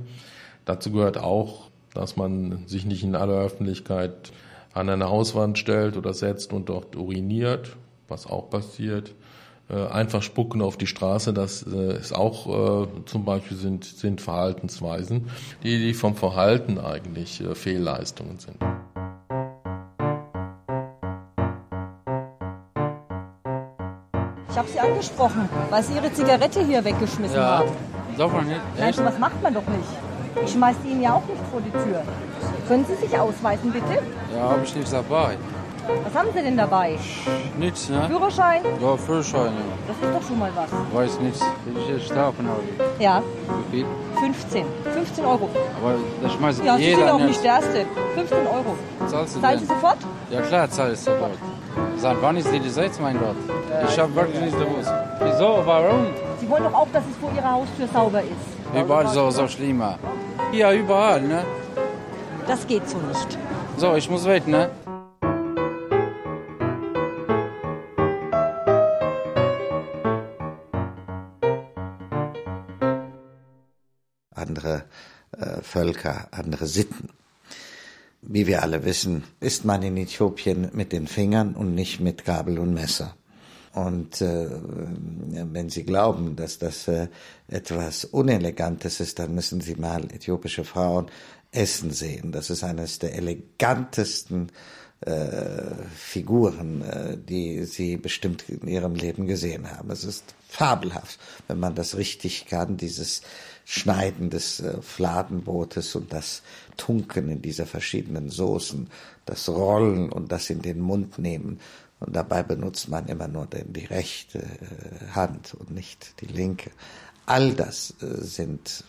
Dazu 0.65 0.91
gehört 0.91 1.19
auch, 1.19 1.71
dass 1.95 2.17
man 2.17 2.67
sich 2.67 2.85
nicht 2.85 3.03
in 3.03 3.15
aller 3.15 3.39
Öffentlichkeit 3.39 4.33
an 4.73 4.89
eine 4.89 5.09
Hauswand 5.09 5.59
stellt 5.59 5.97
oder 5.97 6.15
setzt 6.15 6.53
und 6.53 6.69
dort 6.69 6.97
uriniert, 6.97 7.77
was 8.09 8.27
auch 8.27 8.51
passiert. 8.51 9.15
Äh, 9.69 9.87
einfach 9.87 10.23
spucken 10.23 10.63
auf 10.63 10.77
die 10.77 10.87
Straße, 10.87 11.33
das 11.33 11.65
äh, 11.65 11.99
ist 11.99 12.15
auch 12.15 12.85
äh, 12.85 12.89
zum 13.07 13.25
Beispiel 13.25 13.57
sind, 13.57 13.85
sind 13.85 14.21
Verhaltensweisen, 14.21 15.31
die, 15.63 15.79
die 15.79 15.95
vom 15.95 16.17
Verhalten 16.17 16.79
eigentlich 16.79 17.43
Fehlleistungen 17.55 18.39
sind. 18.39 18.57
Habe 24.61 24.69
sie 24.69 24.81
angesprochen, 24.81 25.49
weil 25.71 25.83
sie 25.83 25.95
ihre 25.95 26.13
Zigarette 26.13 26.61
hier 26.61 26.85
weggeschmissen 26.85 27.37
ja. 27.37 27.59
haben. 27.59 27.71
Darf 28.19 28.33
man 28.33 28.47
nicht? 28.47 28.61
Nein, 28.79 28.93
sowas 28.93 29.19
macht 29.19 29.43
man 29.43 29.55
doch 29.55 29.67
nicht. 29.67 30.45
Ich 30.45 30.53
schmeiß 30.53 30.77
die 30.85 30.91
Ihnen 30.91 31.03
ja 31.03 31.15
auch 31.15 31.27
nicht 31.27 31.41
vor 31.51 31.61
die 31.63 31.71
Tür. 31.71 32.03
Können 32.69 32.85
Sie 32.85 32.95
sich 32.95 33.19
ausweisen, 33.19 33.73
bitte? 33.73 34.03
Ja, 34.35 34.51
habe 34.51 34.61
ich 34.63 34.75
nichts 34.77 34.91
dabei. 34.91 35.39
Was 36.05 36.15
haben 36.15 36.29
Sie 36.35 36.43
denn 36.43 36.59
dabei? 36.59 36.99
Nichts, 37.59 37.89
ne? 37.89 38.07
Führerschein? 38.07 38.63
Ja, 38.81 38.97
Führerschein, 38.97 39.47
ja. 39.47 39.89
Das 39.89 39.97
ist 39.97 40.15
doch 40.15 40.29
schon 40.29 40.39
mal 40.39 40.53
was. 40.55 40.71
Weiß 40.93 41.21
nichts. 41.21 41.41
Will 41.65 41.77
ich 41.79 41.89
jetzt 41.89 42.11
davon 42.11 42.47
habe. 42.47 42.63
Ja. 42.99 43.23
Wie 43.71 43.79
viel? 43.79 43.87
15. 44.21 44.67
15 44.93 45.25
Euro. 45.25 45.49
Aber 45.81 45.95
das 46.23 46.33
schmeißt 46.35 46.63
ja, 46.63 46.77
jeder 46.77 46.97
Sie 46.97 47.03
sind 47.03 47.11
auch 47.11 47.27
nicht 47.27 47.43
der 47.43 47.53
Erste. 47.55 47.87
15 48.15 48.39
Euro. 48.47 48.77
Zahlst 49.09 49.37
du 49.37 49.41
Zahlen 49.41 49.59
Sie 49.59 49.67
sofort? 49.67 49.99
Ja 50.31 50.43
klar, 50.43 50.71
zahle 50.71 50.93
ich 50.93 51.01
sofort. 51.01 51.39
Seit 52.01 52.23
wann 52.23 52.39
ist 52.39 52.51
die 52.51 52.61
Gesetz, 52.61 52.99
mein 52.99 53.19
Gott? 53.19 53.37
Ich 53.87 53.99
habe 53.99 54.15
wirklich 54.15 54.41
nicht 54.41 54.59
gewusst. 54.59 54.91
Wieso? 55.21 55.63
Warum? 55.67 56.07
Sie 56.41 56.49
wollen 56.49 56.65
doch 56.65 56.73
auch, 56.73 56.89
dass 56.95 57.05
es 57.05 57.15
vor 57.19 57.31
Ihrer 57.37 57.53
Haustür 57.53 57.87
sauber 57.89 58.23
ist. 58.23 58.75
Überall 58.75 59.07
so, 59.09 59.31
so 59.31 59.47
schlimmer. 59.47 59.99
Ja, 60.51 60.73
überall, 60.73 61.21
ne? 61.21 61.45
Das 62.47 62.67
geht 62.67 62.89
so 62.89 62.97
nicht. 62.97 63.39
So, 63.77 63.95
ich 63.97 64.09
muss 64.09 64.25
weg, 64.25 64.49
ne? 64.49 64.71
Andere 74.35 74.85
äh, 75.39 75.61
Völker, 75.61 76.29
andere 76.31 76.65
Sitten. 76.65 77.20
Wie 78.23 78.47
wir 78.47 78.63
alle 78.63 78.85
wissen, 78.85 79.25
isst 79.41 79.65
man 79.65 79.83
in 79.83 79.97
Äthiopien 79.97 80.71
mit 80.73 80.93
den 80.93 81.07
Fingern 81.07 81.55
und 81.55 81.75
nicht 81.75 82.01
mit 82.01 82.25
Gabel 82.25 82.59
und 82.59 82.75
Messer. 82.75 83.17
Und 83.73 84.21
äh, 84.21 84.49
wenn 84.51 85.71
Sie 85.71 85.85
glauben, 85.85 86.37
dass 86.37 86.59
das 86.59 86.89
äh, 86.89 87.09
etwas 87.49 88.05
Unelegantes 88.05 89.01
ist, 89.01 89.19
dann 89.21 89.35
müssen 89.35 89.61
Sie 89.61 89.77
mal 89.77 90.05
äthiopische 90.13 90.65
Frauen 90.65 91.07
essen 91.53 91.93
sehen. 91.93 92.33
Das 92.33 92.51
ist 92.51 92.65
eines 92.65 92.99
der 92.99 93.15
elegantesten 93.15 94.51
äh, 95.03 95.75
Figuren, 95.95 96.83
äh, 96.83 97.17
die 97.17 97.65
Sie 97.65 97.97
bestimmt 97.97 98.49
in 98.49 98.67
Ihrem 98.67 98.97
Leben 98.97 99.27
gesehen 99.27 99.71
haben. 99.71 99.91
Es 99.91 100.05
ist 100.05 100.35
fabelhaft, 100.49 101.19
wenn 101.47 101.61
man 101.61 101.75
das 101.75 101.97
richtig 101.97 102.47
kann, 102.47 102.77
dieses 102.77 103.23
Schneiden 103.65 104.31
des 104.31 104.61
äh, 104.61 104.81
Fladenbrotes 104.83 105.95
und 105.95 106.13
das 106.13 106.43
Tunken 106.77 107.29
in 107.29 107.43
dieser 107.43 107.67
verschiedenen 107.67 108.31
Soßen, 108.31 108.89
das 109.27 109.49
Rollen 109.49 110.11
und 110.11 110.33
das 110.33 110.51
in 110.51 110.63
den 110.63 110.81
Mund 110.81 111.19
nehmen. 111.19 111.61
Und 112.01 112.17
dabei 112.17 112.43
benutzt 112.43 112.89
man 112.89 113.07
immer 113.07 113.29
nur 113.29 113.47
die 113.47 113.85
rechte 113.85 114.39
äh, 114.39 115.15
Hand 115.15 115.55
und 115.55 115.71
nicht 115.71 116.21
die 116.21 116.27
linke. 116.27 116.71
All 117.27 117.53
das 117.53 117.95
äh, 118.01 118.23
sind 118.23 118.85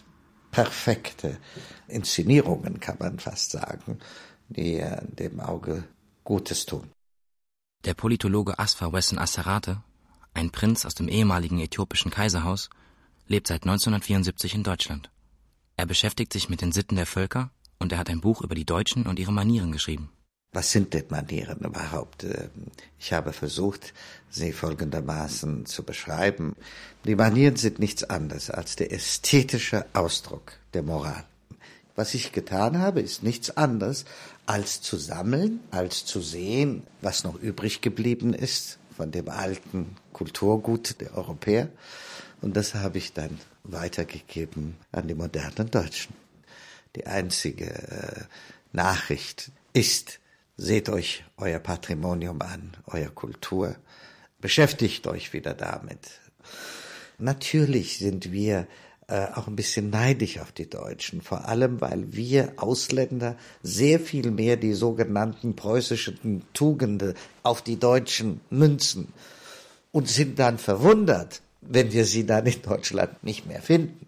perfekte 0.51 1.37
Inszenierungen, 1.87 2.79
kann 2.79 2.97
man 2.99 3.19
fast 3.19 3.51
sagen, 3.51 3.99
die 4.49 4.83
dem 5.17 5.39
Auge 5.39 5.85
Gutes 6.25 6.65
tun. 6.65 6.89
Der 7.85 7.93
Politologe 7.93 8.59
Asfa 8.59 8.91
Wesson 8.93 9.17
Asserate, 9.17 9.81
ein 10.33 10.51
Prinz 10.51 10.85
aus 10.85 10.93
dem 10.93 11.07
ehemaligen 11.07 11.59
äthiopischen 11.59 12.11
Kaiserhaus, 12.11 12.69
lebt 13.31 13.47
seit 13.47 13.63
1974 13.63 14.53
in 14.53 14.63
Deutschland. 14.63 15.09
Er 15.77 15.85
beschäftigt 15.85 16.33
sich 16.33 16.49
mit 16.49 16.61
den 16.61 16.73
Sitten 16.73 16.97
der 16.97 17.05
Völker 17.05 17.49
und 17.79 17.91
er 17.91 17.97
hat 17.97 18.09
ein 18.09 18.21
Buch 18.21 18.41
über 18.41 18.55
die 18.55 18.65
Deutschen 18.65 19.07
und 19.07 19.17
ihre 19.19 19.31
Manieren 19.31 19.71
geschrieben. 19.71 20.11
Was 20.53 20.73
sind 20.73 20.93
denn 20.93 21.05
Manieren 21.09 21.59
überhaupt? 21.59 22.25
Ähm, 22.25 22.49
ich 22.99 23.13
habe 23.13 23.31
versucht, 23.31 23.93
sie 24.29 24.51
folgendermaßen 24.51 25.65
zu 25.65 25.83
beschreiben. 25.83 26.57
Die 27.05 27.15
Manieren 27.15 27.55
sind 27.55 27.79
nichts 27.79 28.03
anderes 28.03 28.49
als 28.51 28.75
der 28.75 28.91
ästhetische 28.91 29.85
Ausdruck 29.93 30.51
der 30.73 30.83
Moral. 30.83 31.23
Was 31.95 32.13
ich 32.13 32.33
getan 32.33 32.79
habe, 32.79 32.99
ist 32.99 33.23
nichts 33.23 33.55
anderes 33.55 34.03
als 34.45 34.81
zu 34.81 34.97
sammeln, 34.97 35.61
als 35.71 36.05
zu 36.05 36.19
sehen, 36.19 36.83
was 37.01 37.23
noch 37.23 37.35
übrig 37.35 37.79
geblieben 37.79 38.33
ist 38.33 38.77
von 39.01 39.09
dem 39.09 39.29
alten 39.29 39.95
Kulturgut 40.13 41.01
der 41.01 41.17
Europäer 41.17 41.69
und 42.41 42.55
das 42.55 42.75
habe 42.75 42.99
ich 42.99 43.13
dann 43.13 43.39
weitergegeben 43.63 44.75
an 44.91 45.07
die 45.07 45.15
modernen 45.15 45.71
Deutschen. 45.71 46.13
Die 46.95 47.07
einzige 47.07 47.65
äh, 47.65 48.25
Nachricht 48.73 49.49
ist, 49.73 50.19
seht 50.55 50.87
euch 50.87 51.23
euer 51.37 51.57
Patrimonium 51.57 52.43
an, 52.43 52.77
euer 52.85 53.09
Kultur, 53.09 53.75
beschäftigt 54.39 55.07
euch 55.07 55.33
wieder 55.33 55.55
damit. 55.55 56.21
Natürlich 57.17 57.97
sind 57.97 58.31
wir 58.31 58.67
äh, 59.07 59.27
auch 59.35 59.47
ein 59.47 59.55
bisschen 59.55 59.89
neidisch 59.89 60.39
auf 60.39 60.51
die 60.51 60.69
Deutschen, 60.69 61.21
vor 61.21 61.45
allem 61.47 61.81
weil 61.81 62.13
wir 62.13 62.53
Ausländer 62.57 63.35
sehr 63.61 63.99
viel 63.99 64.31
mehr 64.31 64.57
die 64.57 64.73
sogenannten 64.73 65.55
preußischen 65.55 66.43
Tugenden 66.53 67.15
auf 67.43 67.61
die 67.61 67.77
Deutschen 67.77 68.41
münzen 68.49 69.09
und 69.91 70.07
sind 70.07 70.39
dann 70.39 70.57
verwundert, 70.57 71.41
wenn 71.61 71.91
wir 71.91 72.05
sie 72.05 72.25
dann 72.25 72.45
in 72.45 72.61
Deutschland 72.61 73.23
nicht 73.23 73.45
mehr 73.45 73.61
finden. 73.61 74.07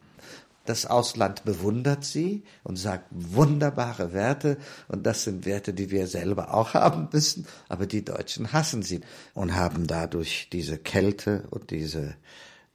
Das 0.66 0.86
Ausland 0.86 1.44
bewundert 1.44 2.06
sie 2.06 2.44
und 2.64 2.78
sagt 2.78 3.08
wunderbare 3.12 4.14
Werte. 4.14 4.58
Und 4.88 5.06
das 5.06 5.26
sind 5.26 5.46
Werte, 5.46 5.74
die 5.74 5.92
wir 5.92 6.08
selber 6.08 6.54
auch 6.54 6.74
haben 6.74 7.10
müssen, 7.12 7.46
aber 7.68 7.86
die 7.86 8.06
Deutschen 8.06 8.54
hassen 8.54 8.82
sie 8.82 9.02
und 9.34 9.56
haben 9.56 9.88
dadurch 9.88 10.48
diese 10.54 10.78
Kälte 10.78 11.44
und 11.50 11.72
diese, 11.72 12.16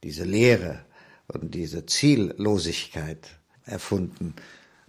diese 0.03 0.23
Leere 0.23 0.81
und 1.33 1.53
diese 1.53 1.85
Ziellosigkeit 1.85 3.39
erfunden, 3.65 4.33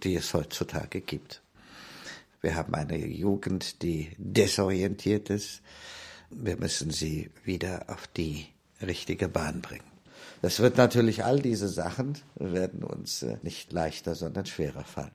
die 0.03 0.15
es 0.15 0.33
heutzutage 0.33 1.01
gibt. 1.01 1.41
Wir 2.41 2.55
haben 2.55 2.73
eine 2.73 2.97
Jugend, 2.97 3.83
die 3.83 4.09
desorientiert 4.17 5.29
ist. 5.29 5.61
Wir 6.31 6.57
müssen 6.57 6.89
sie 6.89 7.29
wieder 7.43 7.85
auf 7.87 8.07
die 8.07 8.47
richtige 8.81 9.27
Bahn 9.27 9.61
bringen. 9.61 9.83
Das 10.41 10.59
wird 10.59 10.77
natürlich 10.77 11.23
all 11.23 11.39
diese 11.39 11.67
Sachen 11.67 12.17
werden 12.35 12.83
uns 12.83 13.21
äh, 13.21 13.37
nicht 13.43 13.71
leichter, 13.71 14.15
sondern 14.15 14.47
schwerer 14.47 14.83
fallen. 14.83 15.11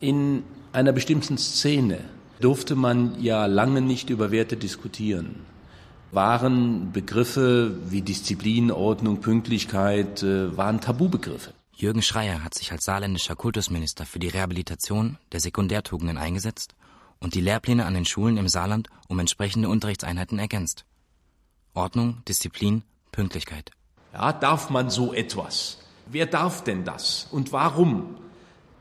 In 0.00 0.44
einer 0.72 0.92
bestimmten 0.92 1.36
Szene 1.36 2.00
durfte 2.44 2.74
man 2.74 3.22
ja 3.22 3.46
lange 3.46 3.80
nicht 3.80 4.10
über 4.10 4.30
Werte 4.30 4.58
diskutieren. 4.58 5.36
Waren 6.12 6.92
Begriffe 6.92 7.74
wie 7.88 8.02
Disziplin, 8.02 8.70
Ordnung, 8.70 9.22
Pünktlichkeit, 9.22 10.22
äh, 10.22 10.54
waren 10.56 10.82
Tabubegriffe. 10.82 11.54
Jürgen 11.74 12.02
Schreier 12.02 12.44
hat 12.44 12.54
sich 12.54 12.70
als 12.70 12.84
saarländischer 12.84 13.34
Kultusminister 13.34 14.04
für 14.04 14.18
die 14.18 14.28
Rehabilitation 14.28 15.16
der 15.32 15.40
Sekundärtugenden 15.40 16.18
eingesetzt 16.18 16.74
und 17.18 17.34
die 17.34 17.40
Lehrpläne 17.40 17.86
an 17.86 17.94
den 17.94 18.04
Schulen 18.04 18.36
im 18.36 18.48
Saarland 18.48 18.88
um 19.08 19.18
entsprechende 19.18 19.70
Unterrichtseinheiten 19.70 20.38
ergänzt. 20.38 20.84
Ordnung, 21.72 22.22
Disziplin, 22.28 22.82
Pünktlichkeit. 23.10 23.70
Ja, 24.12 24.34
darf 24.34 24.68
man 24.68 24.90
so 24.90 25.14
etwas? 25.14 25.78
Wer 26.06 26.26
darf 26.26 26.62
denn 26.62 26.84
das? 26.84 27.26
Und 27.32 27.52
warum? 27.52 28.16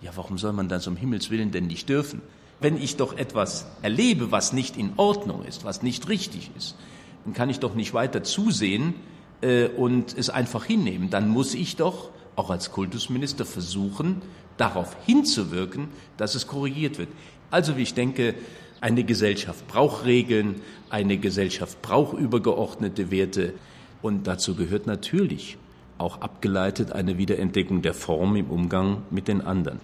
Ja, 0.01 0.11
warum 0.15 0.37
soll 0.37 0.51
man 0.51 0.67
das 0.67 0.85
um 0.85 0.97
Himmels 0.97 1.29
Willen 1.29 1.51
denn 1.51 1.67
nicht 1.67 1.87
dürfen? 1.87 2.21
Wenn 2.63 2.81
ich 2.81 2.95
doch 2.95 3.17
etwas 3.17 3.67
erlebe, 3.81 4.31
was 4.31 4.53
nicht 4.53 4.77
in 4.77 4.93
Ordnung 4.95 5.43
ist, 5.43 5.65
was 5.65 5.83
nicht 5.83 6.07
richtig 6.07 6.49
ist, 6.57 6.77
dann 7.25 7.33
kann 7.33 7.49
ich 7.49 7.59
doch 7.59 7.75
nicht 7.75 7.93
weiter 7.93 8.23
zusehen 8.23 8.93
äh, 9.41 9.67
und 9.67 10.17
es 10.17 10.29
einfach 10.29 10.63
hinnehmen. 10.63 11.09
Dann 11.09 11.27
muss 11.27 11.55
ich 11.55 11.75
doch 11.75 12.09
auch 12.37 12.49
als 12.49 12.71
Kultusminister 12.71 13.43
versuchen, 13.43 14.21
darauf 14.55 14.95
hinzuwirken, 15.05 15.89
dass 16.15 16.35
es 16.35 16.47
korrigiert 16.47 16.99
wird. 16.99 17.09
Also 17.51 17.75
wie 17.75 17.81
ich 17.81 17.95
denke, 17.95 18.33
eine 18.79 19.03
Gesellschaft 19.03 19.67
braucht 19.67 20.05
Regeln, 20.05 20.61
eine 20.89 21.17
Gesellschaft 21.17 21.81
braucht 21.81 22.17
übergeordnete 22.17 23.11
Werte 23.11 23.55
und 24.01 24.25
dazu 24.25 24.55
gehört 24.55 24.87
natürlich 24.87 25.57
auch 25.97 26.21
abgeleitet 26.21 26.93
eine 26.93 27.17
Wiederentdeckung 27.17 27.81
der 27.81 27.93
Form 27.93 28.37
im 28.37 28.49
Umgang 28.49 29.01
mit 29.11 29.27
den 29.27 29.41
anderen. 29.41 29.81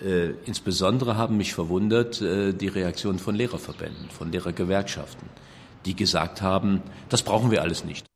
Äh, 0.00 0.30
insbesondere 0.46 1.16
haben 1.16 1.36
mich 1.36 1.54
verwundert 1.54 2.20
äh, 2.20 2.52
die 2.52 2.68
Reaktion 2.68 3.18
von 3.18 3.34
Lehrerverbänden, 3.34 4.10
von 4.10 4.32
Lehrergewerkschaften, 4.32 5.28
die 5.84 5.94
gesagt 5.94 6.42
haben, 6.42 6.82
das 7.08 7.22
brauchen 7.22 7.50
wir 7.50 7.62
alles 7.62 7.84
nicht. 7.84 8.06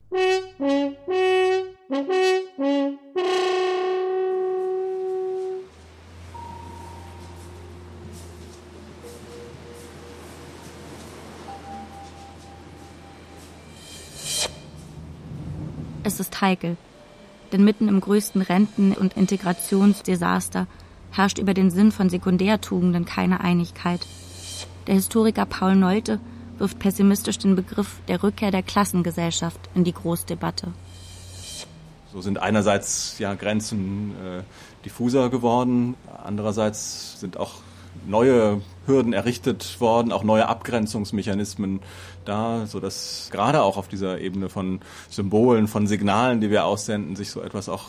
Es 16.03 16.21
ist 16.21 16.41
heikel, 16.41 16.77
denn 17.53 17.65
mitten 17.65 17.89
im 17.89 18.01
größten 18.01 18.41
Renten- 18.41 18.93
und 18.93 19.17
Integrationsdesaster 19.17 20.67
herrscht 21.17 21.39
über 21.39 21.55
den 21.55 21.71
Sinn 21.71 21.93
von 21.93 22.09
Sekundärtugenden 22.09 23.05
keine 23.05 23.41
Einigkeit. 23.41 24.01
Der 24.87 24.95
Historiker 24.95 25.47
Paul 25.47 25.77
Nolte 25.77 26.21
wirft 26.59 26.79
pessimistisch 26.79 27.39
den 27.39 27.57
Begriff 27.57 28.01
der 28.09 28.23
Rückkehr 28.23 28.51
der 28.51 28.63
Klassengesellschaft 28.63 29.61
in 29.75 29.85
die 29.85 29.93
Großdebatte. 29.93 30.73
So 32.13 32.21
sind 32.23 32.39
einerseits 32.39 33.19
ja 33.19 33.35
Grenzen 33.35 34.13
äh, 34.13 34.43
diffuser 34.85 35.29
geworden, 35.29 35.97
andererseits 36.25 37.21
sind 37.21 37.37
auch 37.37 37.55
neue 38.07 38.63
Hürden 38.87 39.13
errichtet 39.13 39.81
worden, 39.81 40.13
auch 40.13 40.25
neue 40.25 40.49
Abgrenzungsmechanismen 40.49 41.81
da, 42.25 42.67
so 42.67 42.81
dass 42.81 43.29
gerade 43.31 43.63
auch 43.63 43.77
auf 43.77 43.89
dieser 43.89 44.21
Ebene 44.21 44.49
von 44.49 44.81
Symbolen, 45.09 45.69
von 45.69 45.87
Signalen, 45.87 46.41
die 46.41 46.51
wir 46.51 46.65
aussenden, 46.65 47.17
sich 47.17 47.31
so 47.31 47.41
etwas 47.41 47.69
auch 47.69 47.85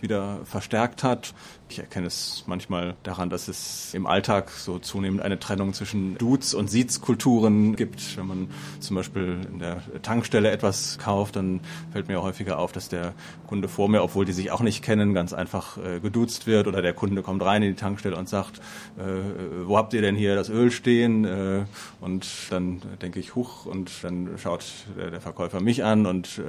wieder 0.00 0.40
verstärkt 0.44 1.02
hat. 1.02 1.34
Ich 1.68 1.78
erkenne 1.78 2.08
es 2.08 2.44
manchmal 2.46 2.96
daran, 3.04 3.30
dass 3.30 3.46
es 3.46 3.94
im 3.94 4.06
Alltag 4.06 4.50
so 4.50 4.78
zunehmend 4.78 5.22
eine 5.22 5.38
Trennung 5.38 5.72
zwischen 5.72 6.18
Dudes- 6.18 6.54
und 6.54 6.68
Siezkulturen 6.68 7.76
gibt. 7.76 8.16
Wenn 8.16 8.26
man 8.26 8.50
zum 8.80 8.96
Beispiel 8.96 9.38
in 9.52 9.60
der 9.60 9.82
Tankstelle 10.02 10.50
etwas 10.50 10.98
kauft, 10.98 11.36
dann 11.36 11.60
fällt 11.92 12.08
mir 12.08 12.22
häufiger 12.22 12.58
auf, 12.58 12.72
dass 12.72 12.88
der 12.88 13.14
Kunde 13.46 13.68
vor 13.68 13.88
mir, 13.88 14.02
obwohl 14.02 14.24
die 14.24 14.32
sich 14.32 14.50
auch 14.50 14.62
nicht 14.62 14.82
kennen, 14.82 15.14
ganz 15.14 15.32
einfach 15.32 15.78
äh, 15.78 16.00
geduzt 16.00 16.46
wird 16.46 16.66
oder 16.66 16.82
der 16.82 16.92
Kunde 16.92 17.22
kommt 17.22 17.42
rein 17.42 17.62
in 17.62 17.70
die 17.70 17.80
Tankstelle 17.80 18.16
und 18.16 18.28
sagt, 18.28 18.58
äh, 18.98 19.66
wo 19.66 19.76
habt 19.76 19.94
ihr 19.94 20.00
denn 20.00 20.16
hier 20.16 20.34
das 20.40 20.50
Öl 20.50 20.70
stehen? 20.70 21.24
Äh, 21.24 21.64
und 22.00 22.26
dann 22.50 22.82
denke 23.00 23.20
ich, 23.20 23.36
huch, 23.36 23.66
und 23.66 23.90
dann 24.02 24.30
schaut 24.38 24.64
der, 24.96 25.20
Verkäufer 25.20 25.60
mich 25.60 25.84
an 25.84 26.06
und 26.06 26.40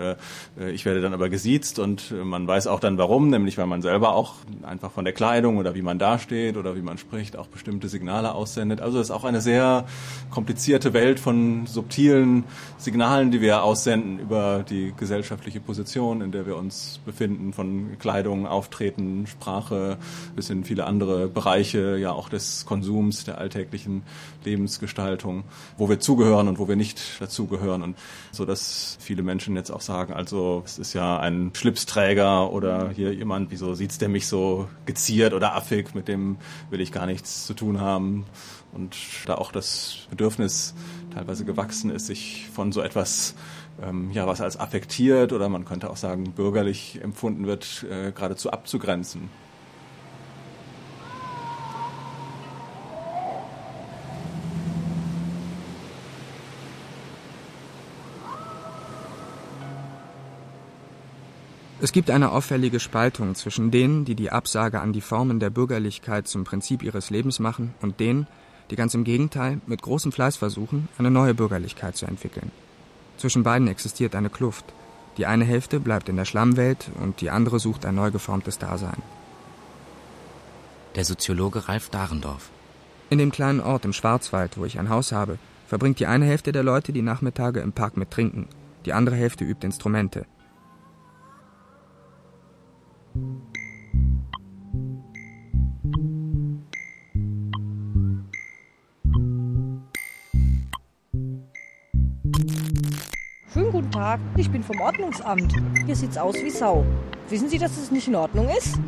äh, 0.57 0.71
ich 0.71 0.85
werde 0.85 1.01
dann 1.01 1.13
aber 1.13 1.29
gesiezt 1.29 1.77
und 1.77 2.11
man 2.23 2.47
weiß 2.47 2.67
auch 2.67 2.79
dann 2.79 2.97
warum, 2.97 3.29
nämlich 3.29 3.57
weil 3.57 3.67
man 3.67 3.81
selber 3.81 4.15
auch 4.15 4.35
einfach 4.63 4.91
von 4.91 5.03
der 5.03 5.11
der 5.11 5.17
Kleidung 5.17 5.57
oder 5.57 5.75
wie 5.75 5.81
man 5.81 5.99
dasteht 5.99 6.55
oder 6.55 6.73
wie 6.77 6.81
man 6.81 6.97
spricht 6.97 7.35
auch 7.35 7.47
bestimmte 7.47 7.89
Signale 7.89 8.33
aussendet. 8.33 8.79
Also 8.79 8.97
es 8.97 9.07
ist 9.07 9.11
auch 9.11 9.25
eine 9.25 9.41
sehr 9.41 9.85
komplizierte 10.29 10.93
Welt 10.93 11.19
von 11.19 11.67
subtilen 11.67 12.45
Signalen, 12.77 13.29
die 13.29 13.41
wir 13.41 13.63
aussenden 13.63 14.19
über 14.19 14.63
die 14.69 14.93
gesellschaftliche 14.95 15.59
Position, 15.59 16.21
in 16.21 16.31
der 16.31 16.45
wir 16.45 16.55
uns 16.55 17.01
befinden, 17.05 17.51
von 17.51 17.97
Kleidung, 17.99 18.47
Auftreten, 18.47 19.27
Sprache 19.27 19.97
bis 20.33 20.49
in 20.49 20.63
viele 20.63 20.85
andere 20.85 21.27
Bereiche, 21.27 21.97
ja 21.97 22.13
auch 22.13 22.29
des 22.29 22.65
Konsums, 22.65 23.25
der 23.25 23.37
alltäglichen 23.37 23.80
Lebensgestaltung, 24.43 25.43
wo 25.77 25.89
wir 25.89 25.99
zugehören 25.99 26.47
und 26.47 26.59
wo 26.59 26.67
wir 26.67 26.75
nicht 26.75 27.21
dazugehören. 27.21 27.81
Und 27.81 27.97
so 28.31 28.45
dass 28.45 28.97
viele 28.99 29.23
Menschen 29.23 29.55
jetzt 29.55 29.71
auch 29.71 29.81
sagen, 29.81 30.13
also 30.13 30.63
es 30.65 30.77
ist 30.77 30.93
ja 30.93 31.19
ein 31.19 31.51
Schlipsträger 31.53 32.51
oder 32.51 32.89
hier 32.89 33.13
jemand, 33.13 33.51
wieso 33.51 33.73
sieht's 33.73 33.97
der 33.97 34.09
mich 34.09 34.27
so 34.27 34.67
geziert 34.85 35.33
oder 35.33 35.55
affig, 35.55 35.93
mit 35.93 36.07
dem 36.07 36.37
will 36.69 36.81
ich 36.81 36.91
gar 36.91 37.05
nichts 37.05 37.45
zu 37.45 37.53
tun 37.53 37.79
haben. 37.79 38.25
Und 38.73 38.95
da 39.25 39.35
auch 39.35 39.51
das 39.51 40.07
Bedürfnis 40.09 40.73
teilweise 41.13 41.43
gewachsen 41.43 41.91
ist, 41.91 42.07
sich 42.07 42.47
von 42.53 42.71
so 42.71 42.81
etwas 42.81 43.35
ähm, 43.81 44.11
ja, 44.11 44.27
was 44.27 44.41
als 44.41 44.59
affektiert 44.59 45.33
oder 45.33 45.49
man 45.49 45.65
könnte 45.65 45.89
auch 45.89 45.97
sagen 45.97 46.31
bürgerlich 46.31 46.99
empfunden 47.01 47.47
wird, 47.47 47.85
äh, 47.89 48.11
geradezu 48.11 48.51
abzugrenzen. 48.51 49.29
Es 61.83 61.91
gibt 61.91 62.11
eine 62.11 62.31
auffällige 62.31 62.79
Spaltung 62.79 63.33
zwischen 63.33 63.71
denen, 63.71 64.05
die 64.05 64.13
die 64.13 64.29
Absage 64.29 64.81
an 64.81 64.93
die 64.93 65.01
Formen 65.01 65.39
der 65.39 65.49
Bürgerlichkeit 65.49 66.27
zum 66.27 66.43
Prinzip 66.43 66.83
ihres 66.83 67.09
Lebens 67.09 67.39
machen, 67.39 67.73
und 67.81 67.99
denen, 67.99 68.27
die 68.69 68.75
ganz 68.75 68.93
im 68.93 69.03
Gegenteil 69.03 69.59
mit 69.65 69.81
großem 69.81 70.11
Fleiß 70.11 70.37
versuchen, 70.37 70.89
eine 70.99 71.09
neue 71.09 71.33
Bürgerlichkeit 71.33 71.97
zu 71.97 72.05
entwickeln. 72.05 72.51
Zwischen 73.17 73.41
beiden 73.41 73.67
existiert 73.67 74.13
eine 74.13 74.29
Kluft. 74.29 74.65
Die 75.17 75.25
eine 75.25 75.43
Hälfte 75.43 75.79
bleibt 75.79 76.07
in 76.07 76.17
der 76.17 76.25
Schlammwelt 76.25 76.91
und 77.01 77.19
die 77.19 77.31
andere 77.31 77.59
sucht 77.59 77.83
ein 77.87 77.95
neu 77.95 78.11
geformtes 78.11 78.59
Dasein. 78.59 79.01
Der 80.95 81.03
Soziologe 81.03 81.67
Ralf 81.67 81.89
Dahrendorf. 81.89 82.51
In 83.09 83.17
dem 83.17 83.31
kleinen 83.31 83.59
Ort 83.59 83.85
im 83.85 83.93
Schwarzwald, 83.93 84.55
wo 84.59 84.65
ich 84.65 84.77
ein 84.77 84.89
Haus 84.89 85.11
habe, 85.11 85.39
verbringt 85.65 85.99
die 85.99 86.05
eine 86.05 86.25
Hälfte 86.25 86.51
der 86.51 86.63
Leute 86.63 86.93
die 86.93 87.01
Nachmittage 87.01 87.59
im 87.59 87.71
Park 87.73 87.97
mit 87.97 88.11
Trinken, 88.11 88.47
die 88.85 88.93
andere 88.93 89.15
Hälfte 89.15 89.45
übt 89.45 89.65
Instrumente, 89.65 90.27
Tag, 104.01 104.19
ich 104.35 104.49
bin 104.49 104.63
vom 104.63 104.81
Ordnungsamt. 104.81 105.53
Hier 105.85 105.95
sieht's 105.95 106.17
aus 106.17 106.33
wie 106.33 106.49
Sau. 106.49 106.83
Wissen 107.29 107.49
Sie, 107.49 107.59
dass 107.59 107.77
es 107.77 107.91
nicht 107.91 108.07
in 108.07 108.15
Ordnung 108.15 108.49
ist? 108.49 108.79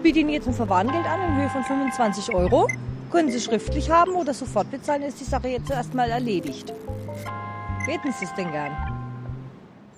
Biete 0.00 0.20
Ihnen 0.20 0.28
jetzt 0.28 0.46
ein 0.46 0.54
Verwarngeld 0.54 1.04
an 1.04 1.20
in 1.22 1.36
Höhe 1.42 1.48
von 1.48 1.64
25 1.64 2.32
Euro. 2.32 2.68
Können 3.10 3.32
Sie 3.32 3.40
schriftlich 3.40 3.90
haben 3.90 4.12
oder 4.12 4.32
sofort 4.32 4.70
bezahlen, 4.70 5.02
ist 5.02 5.18
die 5.18 5.24
Sache 5.24 5.48
jetzt 5.48 5.72
erstmal 5.72 6.08
erledigt. 6.08 6.72
Hätten 7.84 8.12
Sie 8.12 8.26
es 8.26 8.34
denn 8.34 8.52
gern? 8.52 8.70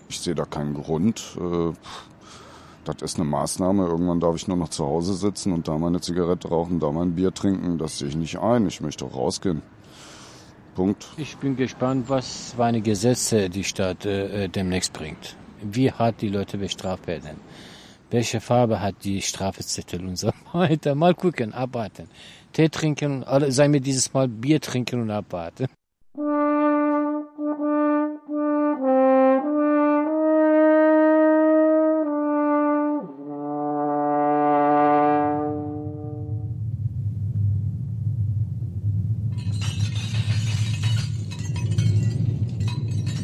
Ich 0.09 0.21
sehe 0.21 0.35
da 0.35 0.47
keinen 0.47 0.73
Grund. 0.73 1.37
Äh, 1.39 1.75
das 2.85 3.03
ist 3.03 3.21
eine 3.21 3.29
Maßnahme. 3.29 3.85
Irgendwann 3.85 4.21
darf 4.21 4.37
ich 4.37 4.49
nur 4.49 4.57
noch 4.57 4.71
zu 4.71 4.87
Hause 4.87 5.13
sitzen 5.13 5.53
und 5.53 5.69
da 5.69 5.77
meine 5.77 6.01
Zigarette 6.01 6.49
rauchen, 6.49 6.81
da 6.81 6.91
mein 6.93 7.15
Bier 7.15 7.35
trinken. 7.35 7.77
Das 7.77 7.99
sehe 7.99 8.09
ich 8.09 8.17
nicht 8.17 8.39
ein. 8.39 8.67
Ich 8.67 8.81
möchte 8.81 9.05
auch 9.05 9.17
rausgehen. 9.17 9.61
Punkt. 10.77 11.09
Ich 11.17 11.37
bin 11.39 11.57
gespannt, 11.57 12.09
was 12.09 12.53
für 12.55 12.65
eine 12.65 12.83
Gesetze 12.83 13.51
die 13.51 13.65
Stadt 13.65 14.05
äh, 14.05 14.49
demnächst 14.49 14.93
bringt. 14.93 15.35
Wie 15.63 15.91
hart 15.91 16.21
die 16.21 16.29
Leute 16.29 16.59
bestraft 16.59 17.07
werden. 17.07 17.41
Welche 18.11 18.41
Farbe 18.41 18.81
hat 18.81 18.97
die 19.03 19.21
Strafzettel 19.23 20.07
und 20.07 20.17
so 20.17 20.31
weiter. 20.53 20.95
Mal 20.95 21.15
gucken, 21.15 21.53
abwarten. 21.55 22.09
Tee 22.53 22.69
trinken, 22.69 23.25
sei 23.49 23.69
mir 23.69 23.81
dieses 23.81 24.13
Mal 24.15 24.29
Bier 24.29 24.61
trinken 24.61 25.01
und 25.01 25.11
abwarten. 25.11 25.67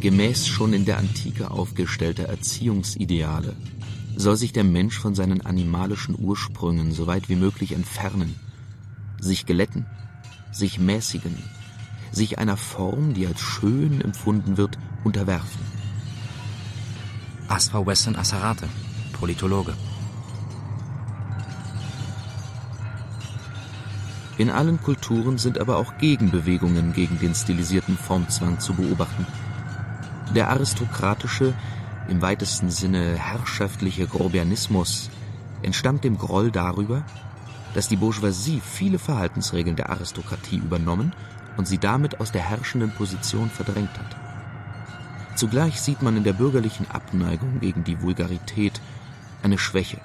Gemäß 0.02 0.48
schon 0.48 0.72
in 0.72 0.84
der 0.84 0.98
Antike 0.98 1.52
aufgestellter 1.52 2.24
Erziehungsideale 2.24 3.54
soll 4.16 4.34
sich 4.34 4.52
der 4.52 4.64
Mensch 4.64 4.98
von 4.98 5.14
seinen 5.14 5.42
animalischen 5.42 6.16
Ursprüngen 6.18 6.90
so 6.90 7.06
weit 7.06 7.28
wie 7.28 7.36
möglich 7.36 7.70
entfernen, 7.70 8.34
sich 9.20 9.46
glätten, 9.46 9.86
sich 10.50 10.80
mäßigen, 10.80 11.38
sich 12.10 12.40
einer 12.40 12.56
Form, 12.56 13.14
die 13.14 13.28
als 13.28 13.38
schön 13.38 14.00
empfunden 14.00 14.56
wird, 14.56 14.76
unterwerfen. 15.04 15.60
Asfa 17.46 17.86
Weston 17.86 18.16
Asarate, 18.16 18.68
Politologe. 19.12 19.74
In 24.36 24.50
allen 24.50 24.82
Kulturen 24.82 25.38
sind 25.38 25.58
aber 25.58 25.76
auch 25.76 25.96
Gegenbewegungen 25.98 26.92
gegen 26.92 27.20
den 27.20 27.36
stilisierten 27.36 27.96
Formzwang 27.96 28.58
zu 28.58 28.74
beobachten– 28.74 29.28
der 30.32 30.48
aristokratische, 30.50 31.54
im 32.08 32.22
weitesten 32.22 32.70
Sinne 32.70 33.16
herrschaftliche 33.16 34.06
Grobianismus 34.06 35.10
entstammt 35.62 36.04
dem 36.04 36.18
Groll 36.18 36.50
darüber, 36.50 37.04
dass 37.74 37.88
die 37.88 37.96
Bourgeoisie 37.96 38.60
viele 38.60 38.98
Verhaltensregeln 38.98 39.76
der 39.76 39.90
Aristokratie 39.90 40.56
übernommen 40.56 41.14
und 41.56 41.68
sie 41.68 41.78
damit 41.78 42.20
aus 42.20 42.32
der 42.32 42.42
herrschenden 42.42 42.92
Position 42.92 43.50
verdrängt 43.50 43.98
hat. 43.98 44.16
Zugleich 45.36 45.80
sieht 45.80 46.02
man 46.02 46.16
in 46.16 46.24
der 46.24 46.34
bürgerlichen 46.34 46.90
Abneigung 46.90 47.60
gegen 47.60 47.84
die 47.84 48.00
Vulgarität 48.02 48.80
eine 49.42 49.58
Schwäche. 49.58 49.98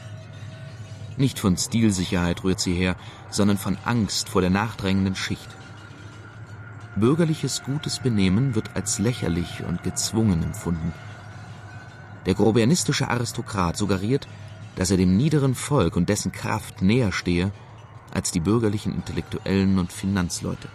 Nicht 1.17 1.39
von 1.39 1.57
Stilsicherheit 1.57 2.43
rührt 2.43 2.59
sie 2.59 2.73
her, 2.73 2.95
sondern 3.29 3.57
von 3.57 3.77
Angst 3.85 4.29
vor 4.29 4.41
der 4.41 4.49
nachdrängenden 4.49 5.15
Schicht. 5.15 5.49
Bürgerliches 6.99 7.61
gutes 7.63 7.99
Benehmen 7.99 8.55
wird 8.55 8.71
als 8.75 8.97
lächerlich 8.97 9.63
und 9.67 9.83
gezwungen 9.83 10.41
empfunden. 10.41 10.93
Der 12.25 12.33
grobianistische 12.33 13.07
Aristokrat 13.07 13.77
suggeriert, 13.77 14.27
dass 14.75 14.89
er 14.89 14.97
dem 14.97 15.15
niederen 15.15 15.53
Volk 15.53 15.95
und 15.95 16.09
dessen 16.09 16.31
Kraft 16.31 16.81
näher 16.81 17.11
stehe 17.11 17.51
als 18.11 18.31
die 18.31 18.39
bürgerlichen 18.39 18.95
Intellektuellen 18.95 19.77
und 19.77 19.93
Finanzleute. 19.93 20.69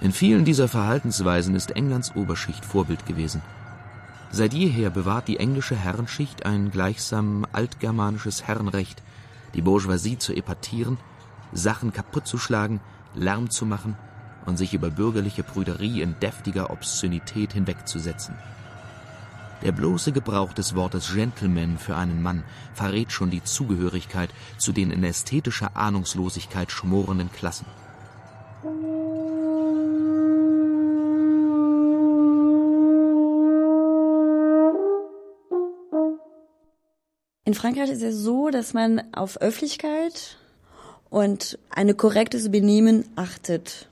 In 0.00 0.12
vielen 0.12 0.44
dieser 0.44 0.68
Verhaltensweisen 0.68 1.56
ist 1.56 1.72
Englands 1.72 2.14
Oberschicht 2.14 2.64
Vorbild 2.64 3.06
gewesen. 3.06 3.42
Seit 4.30 4.54
jeher 4.54 4.90
bewahrt 4.90 5.26
die 5.26 5.38
englische 5.38 5.74
Herrenschicht 5.74 6.46
ein 6.46 6.70
gleichsam 6.70 7.46
altgermanisches 7.52 8.46
Herrenrecht, 8.46 9.02
die 9.54 9.62
Bourgeoisie 9.62 10.18
zu 10.18 10.32
epatieren, 10.32 10.98
Sachen 11.52 11.92
kaputtzuschlagen, 11.92 12.80
Lärm 13.14 13.50
zu 13.50 13.66
machen 13.66 13.96
und 14.46 14.56
sich 14.56 14.74
über 14.74 14.90
bürgerliche 14.90 15.42
Brüderie 15.42 16.02
in 16.02 16.14
deftiger 16.20 16.70
Obszönität 16.70 17.52
hinwegzusetzen. 17.52 18.34
Der 19.62 19.72
bloße 19.72 20.12
Gebrauch 20.12 20.54
des 20.54 20.74
Wortes 20.74 21.12
Gentleman 21.12 21.76
für 21.76 21.94
einen 21.94 22.22
Mann 22.22 22.44
verrät 22.72 23.12
schon 23.12 23.30
die 23.30 23.44
Zugehörigkeit 23.44 24.30
zu 24.56 24.72
den 24.72 24.90
in 24.90 25.04
ästhetischer 25.04 25.76
Ahnungslosigkeit 25.76 26.72
schmorenden 26.72 27.30
Klassen. 27.30 27.66
In 37.44 37.54
Frankreich 37.54 37.90
ist 37.90 38.02
es 38.02 38.16
so, 38.16 38.48
dass 38.48 38.74
man 38.74 39.02
auf 39.12 39.36
Öffentlichkeit 39.38 40.38
und 41.10 41.58
ein 41.68 41.94
korrektes 41.96 42.50
Benehmen 42.50 43.04
achtet. 43.16 43.89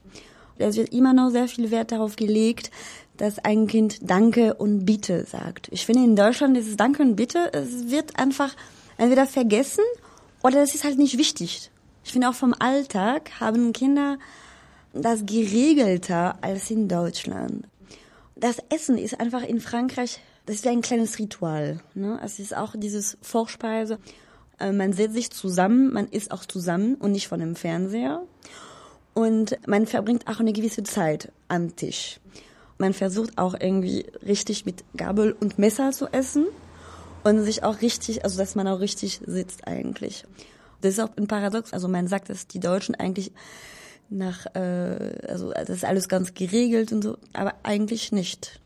Es 0.59 0.77
wird 0.77 0.93
immer 0.93 1.13
noch 1.13 1.31
sehr 1.31 1.49
viel 1.49 1.71
Wert 1.71 1.93
darauf 1.93 2.17
gelegt, 2.17 2.71
dass 3.17 3.39
ein 3.39 3.67
Kind 3.67 3.99
Danke 4.03 4.55
und 4.55 4.85
Bitte 4.85 5.25
sagt. 5.25 5.69
Ich 5.71 5.85
finde, 5.87 6.05
in 6.05 6.17
Deutschland 6.17 6.57
ist 6.57 6.69
es 6.69 6.77
Danke 6.77 7.03
und 7.03 7.17
Bitte, 7.17 7.53
es 7.53 7.91
wird 7.91 8.19
einfach 8.19 8.55
entweder 8.97 9.27
vergessen 9.27 9.85
oder 10.43 10.63
es 10.63 10.75
ist 10.75 10.85
halt 10.85 10.99
nicht 10.99 11.19
wichtig. 11.19 11.71
Ich 12.05 12.13
finde 12.13 12.29
auch 12.29 12.35
vom 12.35 12.55
Alltag 12.59 13.33
haben 13.41 13.73
Kinder 13.73 14.19
das 14.93 15.27
geregelter 15.27 16.39
als 16.41 16.71
in 16.71 16.89
Deutschland. 16.89 17.67
Das 18.37 18.59
Essen 18.71 18.99
ist 18.99 19.21
einfach 19.21 19.43
in 19.43 19.61
Frankreich, 19.61 20.21
das 20.47 20.57
ist 20.57 20.67
ein 20.67 20.81
kleines 20.81 21.19
Ritual. 21.19 21.81
Ne? 21.95 22.19
Es 22.25 22.39
ist 22.39 22.57
auch 22.57 22.75
dieses 22.77 23.19
Vorspeise. 23.21 23.99
Äh, 24.59 24.73
man 24.73 24.93
setzt 24.93 25.15
sich 25.15 25.31
zusammen, 25.31 25.93
man 25.93 26.09
isst 26.09 26.31
auch 26.31 26.45
zusammen 26.45 26.95
und 26.95 27.13
nicht 27.13 27.29
von 27.29 27.41
dem 27.41 27.57
Fernseher. 27.57 28.23
Und 29.19 29.59
man 29.67 29.89
verbringt 29.89 30.29
auch 30.29 30.39
eine 30.39 30.53
gewisse 30.53 30.85
Zeit 30.85 31.33
am 31.49 31.75
Tisch. 31.75 32.21
Man 32.79 32.95
versucht 32.95 33.37
auch 33.37 33.57
irgendwie 33.59 34.07
richtig 34.25 34.65
mit 34.65 34.85
Gabel 34.97 35.33
und 35.33 35.59
Messer 35.59 35.91
zu 35.91 36.07
essen 36.13 36.47
und 37.25 37.43
sich 37.43 37.65
auch 37.65 37.83
richtig, 37.83 38.23
also 38.23 38.39
dass 38.39 38.55
man 38.55 38.69
auch 38.69 38.79
richtig 38.79 39.21
sitzt 39.27 39.67
eigentlich. 39.67 40.23
Das 40.83 40.93
ist 40.93 41.01
auch 41.01 41.11
ein 41.17 41.27
Paradox. 41.27 41.73
Also 41.73 41.89
man 41.89 42.07
sagt, 42.07 42.31
dass 42.31 42.47
die 42.47 42.61
Deutschen 42.61 42.95
eigentlich 42.95 43.33
nach, 44.09 44.47
äh, 44.55 45.19
also 45.27 45.51
das 45.51 45.69
ist 45.69 45.85
alles 45.85 46.09
ganz 46.09 46.35
geregelt 46.35 46.93
und 46.93 47.03
so, 47.03 47.19
aber 47.33 47.55
eigentlich 47.65 48.13
nicht. 48.13 48.61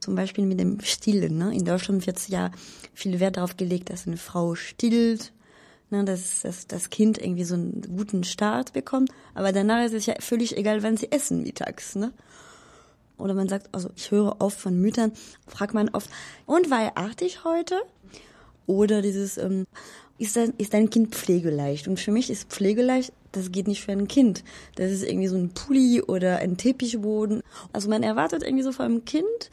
Zum 0.00 0.16
Beispiel 0.16 0.44
mit 0.44 0.58
dem 0.58 0.80
Stillen. 0.80 1.38
Ne? 1.38 1.54
In 1.54 1.64
Deutschland 1.64 2.04
wird 2.04 2.28
ja 2.28 2.50
viel 2.94 3.20
Wert 3.20 3.36
darauf 3.36 3.56
gelegt, 3.56 3.90
dass 3.90 4.08
eine 4.08 4.16
Frau 4.16 4.56
stillt 4.56 5.32
ne, 5.94 6.04
dass, 6.04 6.42
dass 6.42 6.66
das 6.66 6.90
Kind 6.90 7.18
irgendwie 7.18 7.44
so 7.44 7.54
einen 7.54 7.82
guten 7.96 8.24
Start 8.24 8.72
bekommt. 8.72 9.10
Aber 9.34 9.52
danach 9.52 9.84
ist 9.84 9.94
es 9.94 10.06
ja 10.06 10.14
völlig 10.20 10.56
egal, 10.56 10.82
wann 10.82 10.96
sie 10.96 11.10
essen 11.12 11.42
mittags. 11.42 11.94
Ne? 11.94 12.12
Oder 13.16 13.34
man 13.34 13.48
sagt, 13.48 13.68
also 13.72 13.90
ich 13.96 14.10
höre 14.10 14.40
oft 14.40 14.58
von 14.58 14.80
Müttern, 14.80 15.12
fragt 15.46 15.74
man 15.74 15.88
oft, 15.90 16.10
und 16.46 16.70
war 16.70 16.82
er 16.82 16.98
artig 16.98 17.44
heute? 17.44 17.80
Oder 18.66 19.02
dieses, 19.02 19.38
ähm, 19.38 19.66
ist, 20.18 20.36
dein, 20.36 20.54
ist 20.58 20.74
dein 20.74 20.90
Kind 20.90 21.14
pflegeleicht? 21.14 21.86
Und 21.86 22.00
für 22.00 22.10
mich 22.10 22.30
ist 22.30 22.48
pflegeleicht, 22.48 23.12
das 23.32 23.52
geht 23.52 23.68
nicht 23.68 23.82
für 23.82 23.92
ein 23.92 24.08
Kind. 24.08 24.42
Das 24.76 24.90
ist 24.90 25.04
irgendwie 25.04 25.28
so 25.28 25.36
ein 25.36 25.50
Pulli 25.50 26.02
oder 26.02 26.38
ein 26.38 26.56
Teppichboden. 26.56 27.42
Also 27.72 27.88
man 27.88 28.02
erwartet 28.02 28.42
irgendwie 28.42 28.64
so 28.64 28.72
von 28.72 28.86
einem 28.86 29.04
Kind, 29.04 29.50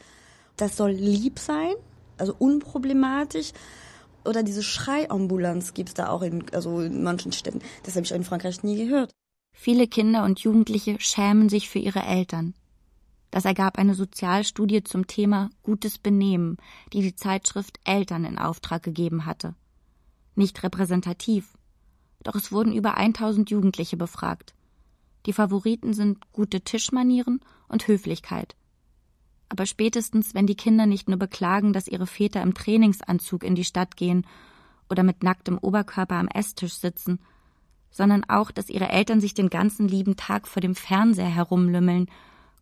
das 0.56 0.76
soll 0.76 0.92
lieb 0.92 1.38
sein, 1.38 1.74
also 2.18 2.34
unproblematisch, 2.38 3.52
oder 4.24 4.42
diese 4.42 4.62
Schreiambulanz 4.62 5.74
gibt's 5.74 5.94
da 5.94 6.08
auch 6.08 6.22
in, 6.22 6.44
also 6.52 6.80
in 6.80 7.02
manchen 7.02 7.32
Städten. 7.32 7.60
Das 7.82 7.96
habe 7.96 8.04
ich 8.04 8.12
in 8.12 8.24
Frankreich 8.24 8.62
nie 8.62 8.76
gehört. 8.76 9.12
Viele 9.54 9.86
Kinder 9.86 10.24
und 10.24 10.40
Jugendliche 10.40 10.96
schämen 10.98 11.48
sich 11.48 11.68
für 11.68 11.78
ihre 11.78 12.02
Eltern. 12.02 12.54
Das 13.30 13.44
ergab 13.44 13.78
eine 13.78 13.94
Sozialstudie 13.94 14.84
zum 14.84 15.06
Thema 15.06 15.50
gutes 15.62 15.98
Benehmen, 15.98 16.58
die 16.92 17.00
die 17.00 17.16
Zeitschrift 17.16 17.80
Eltern 17.84 18.24
in 18.24 18.38
Auftrag 18.38 18.82
gegeben 18.82 19.24
hatte. 19.24 19.54
Nicht 20.34 20.62
repräsentativ, 20.62 21.56
doch 22.22 22.34
es 22.34 22.52
wurden 22.52 22.72
über 22.72 22.96
1000 22.96 23.50
Jugendliche 23.50 23.96
befragt. 23.96 24.54
Die 25.26 25.32
Favoriten 25.32 25.94
sind 25.94 26.32
gute 26.32 26.62
Tischmanieren 26.62 27.40
und 27.68 27.86
Höflichkeit 27.88 28.56
aber 29.52 29.66
spätestens, 29.66 30.34
wenn 30.34 30.46
die 30.46 30.54
Kinder 30.54 30.86
nicht 30.86 31.10
nur 31.10 31.18
beklagen, 31.18 31.74
dass 31.74 31.86
ihre 31.86 32.06
Väter 32.06 32.40
im 32.40 32.54
Trainingsanzug 32.54 33.44
in 33.44 33.54
die 33.54 33.64
Stadt 33.66 33.98
gehen 33.98 34.26
oder 34.88 35.02
mit 35.02 35.22
nacktem 35.22 35.58
Oberkörper 35.58 36.14
am 36.16 36.26
Esstisch 36.26 36.72
sitzen, 36.72 37.20
sondern 37.90 38.24
auch, 38.24 38.50
dass 38.50 38.70
ihre 38.70 38.88
Eltern 38.88 39.20
sich 39.20 39.34
den 39.34 39.50
ganzen 39.50 39.86
lieben 39.88 40.16
Tag 40.16 40.48
vor 40.48 40.62
dem 40.62 40.74
Fernseher 40.74 41.28
herumlümmeln, 41.28 42.06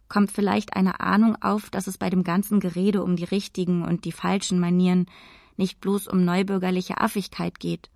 kommt 0.08 0.32
vielleicht 0.32 0.74
eine 0.74 0.98
Ahnung 0.98 1.40
auf, 1.40 1.70
dass 1.70 1.86
es 1.86 1.96
bei 1.96 2.10
dem 2.10 2.24
ganzen 2.24 2.58
Gerede 2.58 3.04
um 3.04 3.14
die 3.14 3.22
richtigen 3.22 3.84
und 3.84 4.04
die 4.04 4.10
falschen 4.10 4.58
Manieren 4.58 5.06
nicht 5.56 5.80
bloß 5.80 6.08
um 6.08 6.24
neubürgerliche 6.24 6.98
Affigkeit 6.98 7.60
geht, 7.60 7.88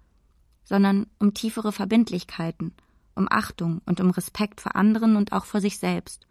sondern 0.62 1.08
um 1.18 1.34
tiefere 1.34 1.72
Verbindlichkeiten, 1.72 2.72
um 3.16 3.26
Achtung 3.28 3.80
und 3.86 4.00
um 4.00 4.10
Respekt 4.10 4.60
vor 4.60 4.76
anderen 4.76 5.16
und 5.16 5.32
auch 5.32 5.46
vor 5.46 5.60
sich 5.60 5.80
selbst 5.80 6.28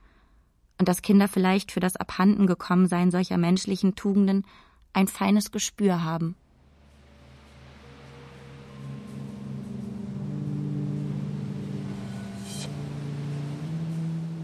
und 0.79 0.87
dass 0.87 1.01
Kinder 1.01 1.27
vielleicht 1.27 1.71
für 1.71 1.79
das 1.79 1.95
Abhandengekommensein 1.95 3.11
solcher 3.11 3.37
menschlichen 3.37 3.95
Tugenden 3.95 4.45
ein 4.93 5.07
feines 5.07 5.51
Gespür 5.51 6.03
haben. 6.03 6.35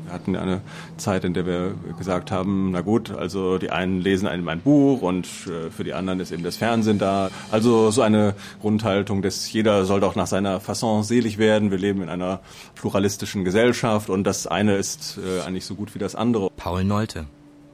Wir 0.10 0.16
hatten 0.16 0.36
eine 0.36 0.62
Zeit, 0.98 1.24
in 1.24 1.36
der 1.36 1.46
wir 1.46 1.76
gesagt 2.00 2.32
haben, 2.32 2.72
na 2.72 2.82
gut, 2.82 3.12
also 3.12 3.60
die 3.60 3.70
einen 3.70 4.02
lesen 4.02 4.28
einem 4.28 4.50
ein 4.50 4.60
Buch 4.60 5.04
und 5.04 5.28
äh, 5.46 5.70
für 5.70 5.84
die 5.84 5.94
anderen 5.94 6.20
ist 6.20 6.32
eben 6.32 6.42
das 6.42 6.58
Fernsehen 6.58 6.98
da. 6.98 7.30
Also 7.52 7.92
so 7.92 8.02
eine 8.02 8.34
Grundhaltung, 8.60 9.22
dass 9.22 9.54
jeder 9.54 9.86
soll 9.86 10.00
doch 10.00 10.16
nach 10.16 10.26
seiner 10.26 10.60
Fasson 10.62 11.04
selig 11.04 11.38
werden. 11.38 11.70
Wir 11.70 11.78
leben 11.78 12.02
in 12.02 12.10
einer 12.10 12.40
pluralistischen 12.74 13.46
Gesellschaft 13.46 14.10
und 14.10 14.24
das 14.24 14.48
eine 14.48 14.78
ist 14.78 15.20
äh, 15.24 15.42
eigentlich 15.42 15.66
so 15.66 15.76
gut 15.76 15.94
wie 15.94 16.00
das 16.00 16.16
andere. 16.16 16.50
Paul 16.58 16.84
Nolte, 16.86 17.28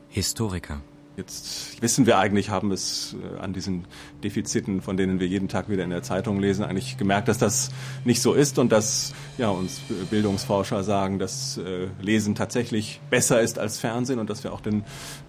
Historiker. 0.09 0.81
Jetzt 1.17 1.81
wissen 1.81 2.05
wir 2.05 2.17
eigentlich, 2.17 2.49
haben 2.49 2.71
es 2.71 3.15
äh, 3.15 3.39
an 3.39 3.53
diesen 3.53 3.85
Defiziten, 4.23 4.81
von 4.81 4.97
denen 4.97 5.19
wir 5.19 5.27
jeden 5.27 5.47
Tag 5.47 5.69
wieder 5.69 5.83
in 5.83 5.89
der 5.89 6.03
Zeitung 6.03 6.39
lesen, 6.39 6.65
eigentlich 6.65 6.97
gemerkt, 6.97 7.29
dass 7.29 7.37
das 7.37 7.69
nicht 8.03 8.21
so 8.21 8.33
ist 8.33 8.59
und 8.59 8.71
dass 8.71 9.13
ja, 9.37 9.49
uns 9.49 9.79
Bildungsforscher 10.09 10.83
sagen, 10.83 11.17
dass 11.17 11.57
äh, 11.57 11.87
Lesen 12.01 12.35
tatsächlich 12.35 12.99
besser 13.09 13.39
ist 13.41 13.59
als 13.59 13.79
Fernsehen 13.79 14.19
und 14.19 14.29
dass 14.29 14.43
wir 14.43 14.51
auch 14.51 14.61
den 14.61 14.83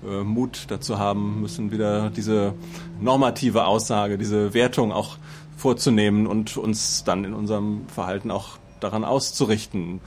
äh, 0.05 0.25
Mut 0.25 0.67
dazu 0.69 0.99
haben 0.99 1.41
müssen, 1.41 1.71
wieder 1.71 2.11
diese 2.11 2.55
normative 3.01 3.67
Aussage, 3.67 4.19
diese 4.19 4.55
Wertung 4.55 4.91
auch 4.91 5.19
vorzunehmen 5.57 6.27
und 6.27 6.57
uns 6.57 7.05
dann 7.05 7.25
in 7.25 7.33
unserem 7.33 7.89
Verhalten 7.89 8.31
auch 8.31 8.59
daran 8.81 9.05
auszurichten. 9.05 10.01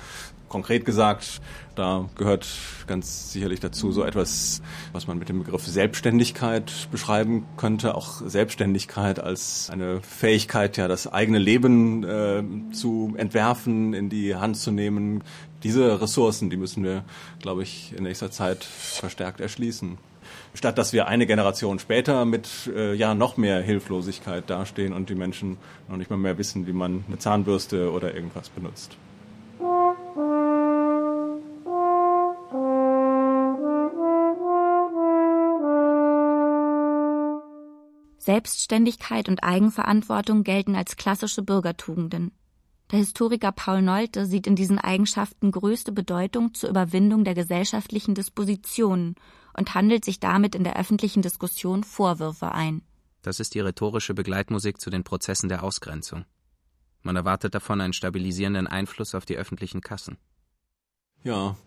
Konkret 0.50 0.84
gesagt, 0.84 1.42
da 1.76 2.10
gehört 2.16 2.48
ganz 2.88 3.32
sicherlich 3.32 3.60
dazu 3.60 3.92
so 3.92 4.04
etwas, 4.04 4.62
was 4.92 5.08
man 5.08 5.18
mit 5.18 5.30
dem 5.30 5.40
Begriff 5.40 5.66
Selbstständigkeit 5.66 6.90
beschreiben 6.92 7.46
könnte. 7.56 7.96
Auch 7.96 8.22
Selbstständigkeit 8.26 9.20
als 9.20 9.70
eine 9.72 10.02
Fähigkeit, 10.02 10.76
ja, 10.78 10.88
das 10.88 11.08
eigene 11.08 11.38
Leben 11.38 12.04
äh, 12.04 12.44
zu 12.74 13.14
entwerfen, 13.16 13.94
in 13.94 14.10
die 14.10 14.36
Hand 14.36 14.58
zu 14.58 14.72
nehmen. 14.72 15.24
Diese 15.64 16.02
Ressourcen, 16.02 16.50
die 16.50 16.58
müssen 16.58 16.84
wir, 16.84 17.04
glaube 17.42 17.64
ich, 17.64 17.94
in 17.96 18.04
nächster 18.04 18.32
Zeit 18.32 18.64
verstärkt 18.64 19.40
erschließen 19.40 19.98
statt 20.54 20.78
dass 20.78 20.94
wir 20.94 21.08
eine 21.08 21.26
Generation 21.26 21.80
später 21.80 22.26
mit 22.26 22.70
äh, 22.76 22.94
ja 22.94 23.14
noch 23.16 23.38
mehr 23.38 23.62
Hilflosigkeit 23.62 24.50
dastehen 24.50 24.94
und 24.94 25.10
die 25.10 25.16
Menschen 25.16 25.58
noch 25.88 25.98
nicht 25.98 26.10
mal 26.10 26.18
mehr 26.18 26.38
wissen, 26.38 26.68
wie 26.68 26.74
man 26.74 27.04
eine 27.08 27.18
Zahnbürste 27.18 27.92
oder 27.92 28.14
irgendwas 28.14 28.50
benutzt. 28.50 28.98
Selbstständigkeit 38.30 39.28
und 39.28 39.44
Eigenverantwortung 39.44 40.44
gelten 40.44 40.76
als 40.76 40.98
klassische 40.98 41.42
Bürgertugenden. 41.42 42.32
Der 42.92 43.00
Historiker 43.00 43.52
Paul 43.52 43.82
Nolte 43.82 44.28
sieht 44.28 44.46
in 44.46 44.56
diesen 44.56 44.78
Eigenschaften 44.78 45.52
größte 45.52 45.92
Bedeutung 45.92 46.54
zur 46.54 46.70
Überwindung 46.70 47.24
der 47.24 47.34
gesellschaftlichen 47.34 48.14
Dispositionen 48.14 49.16
und 49.58 49.74
handelt 49.74 50.06
sich 50.06 50.20
damit 50.20 50.54
in 50.54 50.64
der 50.64 50.78
öffentlichen 50.78 51.24
Diskussion 51.24 51.84
Vorwürfe 51.84 52.52
ein. 52.52 52.84
Das 53.24 53.40
ist 53.40 53.56
die 53.56 53.62
rhetorische 53.62 54.14
Begleitmusik 54.14 54.80
zu 54.80 54.92
den 54.92 55.04
Prozessen 55.04 55.50
der 55.50 55.64
Ausgrenzung. 55.64 56.26
Man 57.02 57.16
erwartet 57.16 57.56
davon 57.56 57.82
einen 57.82 57.94
stabilisierenden 57.94 58.68
Einfluss 58.68 59.16
auf 59.16 59.26
die 59.26 59.38
öffentlichen 59.38 59.82
Kassen. 59.82 60.20
Ja, 61.24 61.58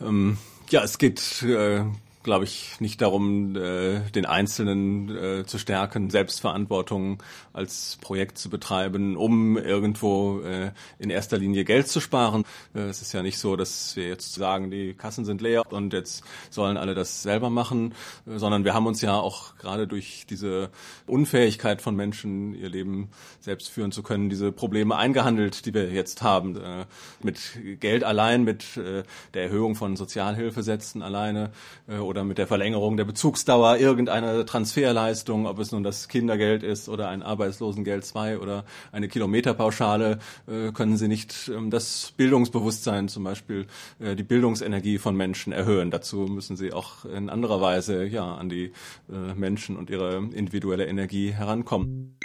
ähm, 0.00 0.36
ja, 0.70 0.82
es 0.82 0.98
geht 0.98 1.44
äh, 1.44 1.84
glaube 2.28 2.44
ich, 2.44 2.78
nicht 2.78 3.00
darum, 3.00 3.56
äh, 3.56 4.00
den 4.10 4.26
Einzelnen 4.26 5.08
äh, 5.16 5.46
zu 5.46 5.56
stärken, 5.56 6.10
Selbstverantwortung 6.10 7.22
als 7.54 7.96
Projekt 8.02 8.36
zu 8.36 8.50
betreiben, 8.50 9.16
um 9.16 9.56
irgendwo 9.56 10.42
äh, 10.42 10.72
in 10.98 11.08
erster 11.08 11.38
Linie 11.38 11.64
Geld 11.64 11.88
zu 11.88 12.00
sparen. 12.00 12.44
Äh, 12.74 12.80
es 12.80 13.00
ist 13.00 13.14
ja 13.14 13.22
nicht 13.22 13.38
so, 13.38 13.56
dass 13.56 13.96
wir 13.96 14.08
jetzt 14.08 14.34
sagen, 14.34 14.70
die 14.70 14.92
Kassen 14.92 15.24
sind 15.24 15.40
leer 15.40 15.62
und 15.72 15.94
jetzt 15.94 16.22
sollen 16.50 16.76
alle 16.76 16.94
das 16.94 17.22
selber 17.22 17.48
machen, 17.48 17.94
äh, 18.26 18.36
sondern 18.36 18.62
wir 18.62 18.74
haben 18.74 18.86
uns 18.86 19.00
ja 19.00 19.14
auch 19.14 19.56
gerade 19.56 19.86
durch 19.86 20.26
diese 20.28 20.68
Unfähigkeit 21.06 21.80
von 21.80 21.96
Menschen, 21.96 22.52
ihr 22.52 22.68
Leben 22.68 23.08
selbst 23.40 23.70
führen 23.70 23.90
zu 23.90 24.02
können, 24.02 24.28
diese 24.28 24.52
Probleme 24.52 24.96
eingehandelt, 24.96 25.64
die 25.64 25.72
wir 25.72 25.90
jetzt 25.90 26.20
haben. 26.20 26.56
Äh, 26.56 26.84
mit 27.22 27.40
Geld 27.80 28.04
allein, 28.04 28.44
mit 28.44 28.76
äh, 28.76 29.04
der 29.32 29.44
Erhöhung 29.44 29.76
von 29.76 29.96
Sozialhilfesätzen 29.96 31.00
alleine 31.00 31.52
äh, 31.88 31.96
oder 31.96 32.17
oder 32.18 32.24
mit 32.24 32.38
der 32.38 32.48
Verlängerung 32.48 32.96
der 32.96 33.04
Bezugsdauer 33.04 33.76
irgendeiner 33.76 34.44
Transferleistung, 34.44 35.46
ob 35.46 35.60
es 35.60 35.70
nun 35.70 35.84
das 35.84 36.08
Kindergeld 36.08 36.64
ist 36.64 36.88
oder 36.88 37.08
ein 37.10 37.22
Arbeitslosengeld 37.22 38.04
2 38.04 38.38
oder 38.40 38.64
eine 38.90 39.06
Kilometerpauschale, 39.06 40.18
äh, 40.48 40.72
können 40.72 40.96
Sie 40.96 41.06
nicht 41.06 41.48
ähm, 41.54 41.70
das 41.70 42.12
Bildungsbewusstsein, 42.16 43.06
zum 43.06 43.22
Beispiel 43.22 43.68
äh, 44.00 44.16
die 44.16 44.24
Bildungsenergie 44.24 44.98
von 44.98 45.16
Menschen 45.16 45.52
erhöhen. 45.52 45.92
Dazu 45.92 46.26
müssen 46.26 46.56
Sie 46.56 46.72
auch 46.72 47.04
in 47.04 47.30
anderer 47.30 47.60
Weise 47.60 48.04
ja 48.04 48.34
an 48.34 48.48
die 48.48 48.72
äh, 49.08 49.34
Menschen 49.36 49.76
und 49.76 49.88
ihre 49.88 50.16
individuelle 50.16 50.86
Energie 50.86 51.30
herankommen. 51.30 52.18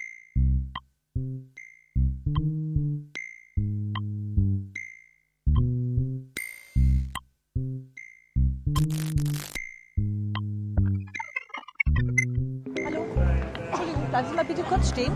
Bleiben 14.14 14.30
Sie 14.30 14.36
mal 14.36 14.46
bitte 14.46 14.62
kurz 14.62 14.90
stehen. 14.90 15.12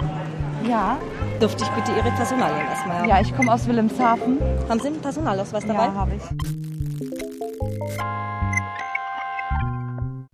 Ja. 0.67 0.99
Dürfte 1.39 1.63
ich 1.63 1.69
bitte 1.69 1.91
Ihre 1.91 2.09
Personalien 2.15 2.65
erstmal 2.65 2.97
haben? 2.97 3.07
Ja, 3.09 3.21
ich 3.21 3.35
komme 3.35 3.53
aus 3.53 3.67
Wilhelmshaven. 3.67 4.39
Haben 4.67 4.79
Sie 4.79 4.87
einen 4.87 5.01
Personalausweis 5.01 5.67
dabei? 5.67 5.85
Ja, 5.85 5.93
habe 5.93 6.15
ich. 6.15 6.23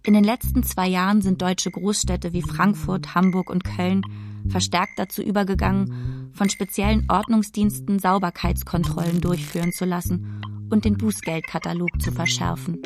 In 0.08 0.14
den 0.14 0.24
letzten 0.24 0.64
zwei 0.64 0.88
Jahren 0.88 1.22
sind 1.22 1.42
deutsche 1.42 1.72
Großstädte 1.72 2.32
wie 2.32 2.42
Frankfurt, 2.42 3.14
Hamburg 3.16 3.50
und 3.50 3.66
Köln 3.66 4.02
verstärkt 4.48 4.98
dazu 4.98 5.22
übergegangen, 5.22 6.32
von 6.32 6.50
speziellen 6.50 7.06
Ordnungsdiensten 7.10 8.00
Sauberkeitskontrollen 8.00 9.20
durchführen 9.20 9.74
zu 9.74 9.84
lassen 9.84 10.42
und 10.70 10.86
den 10.86 10.98
Bußgeldkatalog 10.98 12.02
zu 12.02 12.14
verschärfen. 12.14 12.82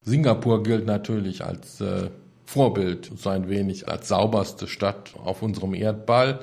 Singapur 0.00 0.64
gilt 0.64 0.84
natürlich 0.84 1.44
als 1.44 1.80
äh, 1.80 2.10
Vorbild, 2.48 3.10
so 3.14 3.28
ein 3.28 3.50
wenig 3.50 3.88
als 3.88 4.08
sauberste 4.08 4.68
Stadt 4.68 5.10
auf 5.22 5.42
unserem 5.42 5.74
Erdball, 5.74 6.40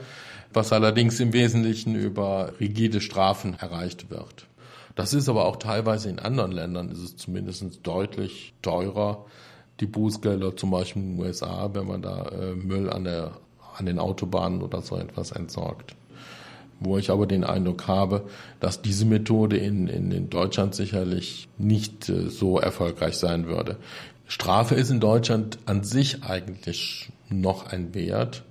was 0.53 0.71
allerdings 0.71 1.19
im 1.19 1.33
Wesentlichen 1.33 1.95
über 1.95 2.53
rigide 2.59 3.01
Strafen 3.01 3.55
erreicht 3.55 4.11
wird. 4.11 4.45
Das 4.93 5.15
ist 5.15 5.27
aber 5.29 5.45
auch 5.45 5.55
teilweise 5.55 6.09
in 6.11 6.19
anderen 6.19 6.51
Ländern, 6.51 6.91
ist 6.91 6.99
es 6.99 7.17
zumindest 7.17 7.79
deutlich 7.81 8.53
teurer. 8.61 9.25
Die 9.79 9.87
Bußgelder 9.87 10.55
zum 10.55 10.69
Beispiel 10.69 11.01
in 11.01 11.17
den 11.17 11.25
USA, 11.25 11.71
wenn 11.73 11.87
man 11.87 12.03
da 12.03 12.27
äh, 12.27 12.53
Müll 12.53 12.87
an, 12.91 13.03
der, 13.03 13.31
an 13.75 13.87
den 13.87 13.97
Autobahnen 13.97 14.61
oder 14.61 14.83
so 14.83 14.97
etwas 14.97 15.31
entsorgt. 15.31 15.95
Wo 16.79 16.99
ich 16.99 17.09
aber 17.09 17.25
den 17.25 17.43
Eindruck 17.43 17.87
habe, 17.87 18.25
dass 18.59 18.83
diese 18.83 19.05
Methode 19.05 19.57
in, 19.57 19.87
in, 19.87 20.11
in 20.11 20.29
Deutschland 20.29 20.75
sicherlich 20.75 21.47
nicht 21.57 22.09
äh, 22.09 22.29
so 22.29 22.59
erfolgreich 22.59 23.17
sein 23.17 23.47
würde. 23.47 23.77
Strafe 24.27 24.75
ist 24.75 24.89
in 24.89 24.99
Deutschland 24.99 25.59
an 25.65 25.83
sich 25.83 26.23
eigentlich 26.23 27.11
noch 27.29 27.67
ein 27.67 27.93
Wert 27.93 28.43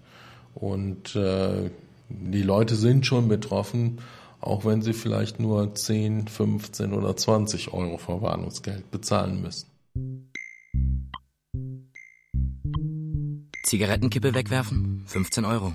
und 0.55 1.17
äh, 1.17 1.71
die 2.09 2.43
Leute 2.43 2.77
sind 2.77 3.07
schon 3.07 3.29
betroffen, 3.29 4.01
auch 4.41 4.65
wenn 4.65 4.83
sie 4.83 4.93
vielleicht 4.93 5.41
nur 5.41 5.75
10, 5.75 6.29
15 6.29 6.93
oder 6.93 7.17
20 7.17 7.73
Euro 7.73 7.99
Verwarnungsgeld 7.99 8.91
bezahlen 8.91 9.43
müssen. 9.43 9.69
Zigarettenkippe 13.65 14.35
wegwerfen? 14.35 15.03
15 15.07 15.45
Euro. 15.45 15.73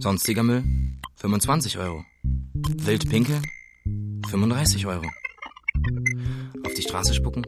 Sonstiger 0.00 0.42
Müll? 0.42 0.64
25 1.16 1.78
Euro. 1.78 2.04
Wild 2.52 3.08
pinkeln? 3.08 3.42
35 4.28 4.86
Euro. 4.86 5.06
Auf 6.66 6.74
die 6.74 6.82
Straße 6.82 7.14
spucken? 7.14 7.46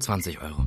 20 0.00 0.40
Euro. 0.42 0.66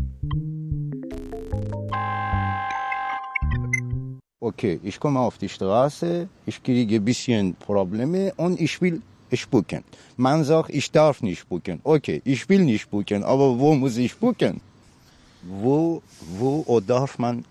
Okay, 4.43 4.79
ich 4.81 4.99
komme 4.99 5.19
auf 5.19 5.37
die 5.37 5.47
Straße, 5.47 6.27
ich 6.47 6.63
kriege 6.63 6.95
ein 6.95 7.05
bisschen 7.05 7.53
Probleme 7.53 8.33
und 8.37 8.59
ich 8.59 8.81
will 8.81 8.99
spucken. 9.31 9.83
Man 10.17 10.43
sagt, 10.43 10.71
ich 10.71 10.89
darf 10.89 11.21
nicht 11.21 11.41
spucken. 11.41 11.79
Okay, 11.83 12.23
ich 12.25 12.49
will 12.49 12.63
nicht 12.65 12.81
spucken, 12.81 13.23
aber 13.23 13.59
wo 13.59 13.75
muss 13.75 13.97
ich 13.97 14.13
spucken? 14.13 14.59
Wo, 15.43 16.01
wo 16.39 16.79
darf 16.79 17.19
man 17.19 17.45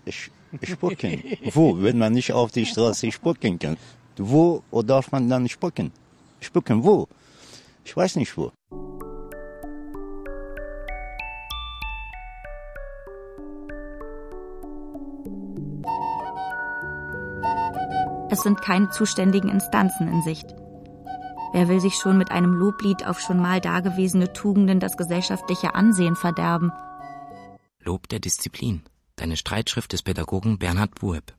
spucken? 0.61 1.23
wo, 1.53 1.81
wenn 1.81 1.97
man 1.97 2.11
nicht 2.11 2.33
auf 2.33 2.51
die 2.51 2.65
Straße 2.65 3.09
spucken 3.09 3.57
kann? 3.57 3.77
Wo 4.17 4.61
darf 4.85 5.13
man 5.13 5.29
dann 5.29 5.47
spucken? 5.47 5.93
Spucken 6.41 6.83
wo? 6.83 7.07
Ich 7.85 7.95
weiß 7.95 8.17
nicht 8.17 8.35
wo. 8.35 8.51
Es 18.31 18.43
sind 18.43 18.61
keine 18.61 18.89
zuständigen 18.89 19.49
Instanzen 19.49 20.07
in 20.07 20.21
Sicht. 20.21 20.55
Wer 21.51 21.67
will 21.67 21.81
sich 21.81 21.95
schon 21.95 22.17
mit 22.17 22.31
einem 22.31 22.53
Loblied 22.53 23.05
auf 23.05 23.19
schon 23.19 23.37
mal 23.37 23.59
dagewesene 23.59 24.31
Tugenden 24.31 24.79
das 24.79 24.95
gesellschaftliche 24.95 25.75
Ansehen 25.75 26.15
verderben? 26.15 26.71
Lob 27.81 28.07
der 28.07 28.21
Disziplin. 28.21 28.83
Deine 29.17 29.35
Streitschrift 29.35 29.91
des 29.91 30.01
Pädagogen 30.01 30.59
Bernhard 30.59 30.95
Bueb. 30.95 31.33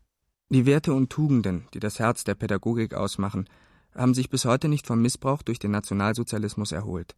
Die 0.51 0.67
Werte 0.67 0.93
und 0.93 1.09
Tugenden, 1.09 1.67
die 1.73 1.81
das 1.81 1.99
Herz 1.99 2.25
der 2.25 2.35
Pädagogik 2.35 2.93
ausmachen, 2.93 3.49
haben 3.95 4.13
sich 4.13 4.29
bis 4.29 4.45
heute 4.45 4.69
nicht 4.69 4.87
vom 4.87 5.01
Missbrauch 5.01 5.41
durch 5.41 5.59
den 5.59 5.71
Nationalsozialismus 5.71 6.73
erholt. 6.73 7.15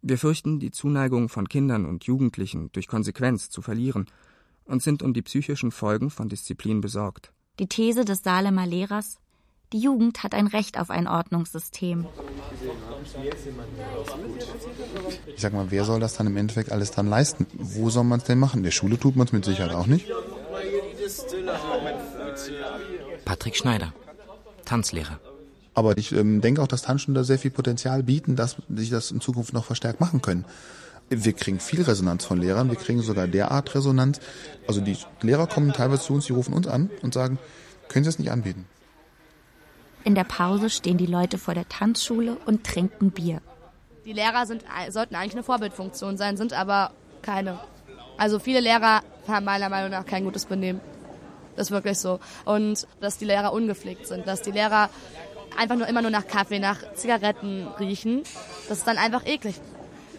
Wir 0.00 0.16
fürchten, 0.16 0.58
die 0.58 0.70
Zuneigung 0.70 1.28
von 1.28 1.50
Kindern 1.50 1.84
und 1.84 2.04
Jugendlichen 2.04 2.72
durch 2.72 2.88
Konsequenz 2.88 3.50
zu 3.50 3.60
verlieren 3.60 4.06
und 4.64 4.82
sind 4.82 5.02
um 5.02 5.12
die 5.12 5.22
psychischen 5.22 5.70
Folgen 5.70 6.08
von 6.08 6.30
Disziplin 6.30 6.80
besorgt. 6.80 7.30
Die 7.58 7.66
These 7.66 8.04
des 8.04 8.22
Salemer 8.22 8.66
Lehrers, 8.66 9.18
die 9.72 9.78
Jugend 9.78 10.22
hat 10.22 10.34
ein 10.34 10.46
Recht 10.46 10.78
auf 10.78 10.90
ein 10.90 11.06
Ordnungssystem. 11.06 12.06
Ich 15.34 15.40
sag 15.40 15.52
mal, 15.52 15.70
wer 15.70 15.84
soll 15.84 16.00
das 16.00 16.14
dann 16.14 16.26
im 16.26 16.36
Endeffekt 16.36 16.72
alles 16.72 16.90
dann 16.92 17.08
leisten? 17.08 17.46
Wo 17.52 17.90
soll 17.90 18.04
man 18.04 18.20
es 18.20 18.24
denn 18.24 18.38
machen? 18.38 18.58
In 18.58 18.64
der 18.64 18.70
Schule 18.70 18.98
tut 18.98 19.16
man 19.16 19.26
es 19.26 19.32
mit 19.32 19.44
Sicherheit 19.44 19.74
auch 19.74 19.86
nicht. 19.86 20.06
Patrick 23.24 23.56
Schneider, 23.56 23.92
Tanzlehrer. 24.64 25.20
Aber 25.74 25.96
ich 25.96 26.12
ähm, 26.12 26.40
denke 26.40 26.62
auch, 26.62 26.66
dass 26.66 26.82
Tanzschulen 26.82 27.14
da 27.14 27.24
sehr 27.24 27.38
viel 27.38 27.50
Potenzial 27.50 28.02
bieten, 28.02 28.36
dass 28.36 28.56
sich 28.68 28.90
das 28.90 29.10
in 29.10 29.20
Zukunft 29.20 29.52
noch 29.52 29.64
verstärkt 29.64 30.00
machen 30.00 30.20
können. 30.20 30.44
Wir 31.14 31.34
kriegen 31.34 31.60
viel 31.60 31.82
Resonanz 31.82 32.24
von 32.24 32.38
Lehrern, 32.40 32.70
wir 32.70 32.76
kriegen 32.76 33.02
sogar 33.02 33.26
derart 33.28 33.74
Resonanz. 33.74 34.18
Also 34.66 34.80
die 34.80 34.96
Lehrer 35.20 35.46
kommen 35.46 35.72
teilweise 35.72 36.02
zu 36.02 36.14
uns, 36.14 36.26
die 36.26 36.32
rufen 36.32 36.54
uns 36.54 36.66
an 36.66 36.90
und 37.02 37.12
sagen, 37.12 37.38
können 37.88 38.04
Sie 38.04 38.08
es 38.08 38.18
nicht 38.18 38.30
anbieten? 38.30 38.66
In 40.04 40.14
der 40.14 40.24
Pause 40.24 40.70
stehen 40.70 40.96
die 40.96 41.06
Leute 41.06 41.36
vor 41.36 41.54
der 41.54 41.68
Tanzschule 41.68 42.36
und 42.46 42.64
trinken 42.64 43.10
Bier. 43.10 43.40
Die 44.04 44.12
Lehrer 44.12 44.46
sind, 44.46 44.64
sollten 44.88 45.14
eigentlich 45.14 45.34
eine 45.34 45.44
Vorbildfunktion 45.44 46.16
sein, 46.16 46.36
sind 46.36 46.54
aber 46.54 46.92
keine. 47.20 47.60
Also 48.16 48.38
viele 48.38 48.60
Lehrer 48.60 49.02
haben 49.28 49.44
meiner 49.44 49.68
Meinung 49.68 49.90
nach 49.90 50.06
kein 50.06 50.24
gutes 50.24 50.46
Benehmen. 50.46 50.80
Das 51.56 51.68
ist 51.68 51.70
wirklich 51.70 51.98
so. 51.98 52.18
Und 52.44 52.86
dass 53.00 53.18
die 53.18 53.26
Lehrer 53.26 53.52
ungepflegt 53.52 54.06
sind, 54.06 54.26
dass 54.26 54.42
die 54.42 54.50
Lehrer 54.50 54.88
einfach 55.56 55.76
nur 55.76 55.86
immer 55.86 56.02
nur 56.02 56.10
nach 56.10 56.26
Kaffee, 56.26 56.58
nach 56.58 56.78
Zigaretten 56.94 57.68
riechen, 57.78 58.22
das 58.68 58.78
ist 58.78 58.86
dann 58.86 58.98
einfach 58.98 59.26
eklig. 59.26 59.60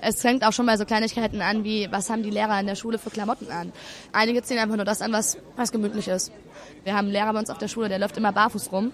Es 0.05 0.21
fängt 0.21 0.45
auch 0.45 0.51
schon 0.51 0.65
bei 0.65 0.77
so 0.77 0.85
Kleinigkeiten 0.85 1.41
an, 1.41 1.63
wie 1.63 1.87
was 1.91 2.09
haben 2.09 2.23
die 2.23 2.29
Lehrer 2.29 2.59
in 2.59 2.67
der 2.67 2.75
Schule 2.75 2.97
für 2.97 3.09
Klamotten 3.09 3.49
an. 3.51 3.71
Einige 4.11 4.43
ziehen 4.43 4.59
einfach 4.59 4.75
nur 4.75 4.85
das 4.85 5.01
an, 5.01 5.13
was, 5.13 5.37
was 5.55 5.71
gemütlich 5.71 6.07
ist. 6.07 6.31
Wir 6.83 6.93
haben 6.93 7.05
einen 7.05 7.13
Lehrer 7.13 7.31
bei 7.33 7.39
uns 7.39 7.49
auf 7.49 7.57
der 7.57 7.69
Schule, 7.69 7.89
der 7.89 7.99
läuft 7.99 8.17
immer 8.17 8.31
barfuß 8.31 8.71
rum. 8.71 8.91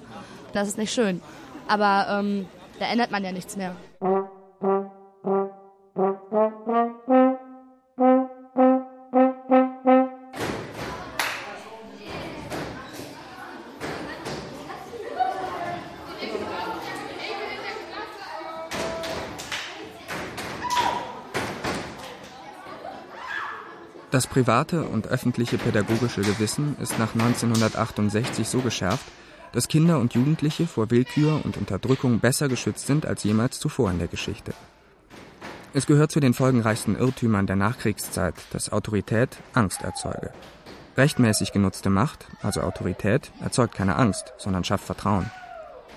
Das 0.53 0.67
ist 0.67 0.77
nicht 0.77 0.93
schön. 0.93 1.21
Aber 1.67 2.07
ähm, 2.19 2.47
da 2.79 2.85
ändert 2.85 3.11
man 3.11 3.23
ja 3.23 3.31
nichts 3.31 3.57
mehr. 3.57 3.75
Das 24.19 24.27
private 24.27 24.83
und 24.83 25.07
öffentliche 25.07 25.57
pädagogische 25.57 26.19
Gewissen 26.19 26.75
ist 26.81 26.99
nach 26.99 27.13
1968 27.13 28.49
so 28.49 28.59
geschärft, 28.59 29.05
dass 29.53 29.69
Kinder 29.69 29.97
und 29.97 30.13
Jugendliche 30.13 30.67
vor 30.67 30.91
Willkür 30.91 31.39
und 31.45 31.55
Unterdrückung 31.55 32.19
besser 32.19 32.49
geschützt 32.49 32.85
sind 32.85 33.05
als 33.05 33.23
jemals 33.23 33.61
zuvor 33.61 33.89
in 33.91 33.97
der 33.97 34.09
Geschichte. 34.09 34.53
Es 35.73 35.85
gehört 35.85 36.11
zu 36.11 36.19
den 36.19 36.33
folgenreichsten 36.33 36.97
Irrtümern 36.97 37.47
der 37.47 37.55
Nachkriegszeit, 37.55 38.35
dass 38.51 38.73
Autorität 38.73 39.37
Angst 39.53 39.83
erzeuge. 39.83 40.33
Rechtmäßig 40.97 41.53
genutzte 41.53 41.89
Macht, 41.89 42.27
also 42.41 42.59
Autorität, 42.59 43.31
erzeugt 43.39 43.73
keine 43.73 43.95
Angst, 43.95 44.33
sondern 44.37 44.65
schafft 44.65 44.83
Vertrauen. 44.83 45.31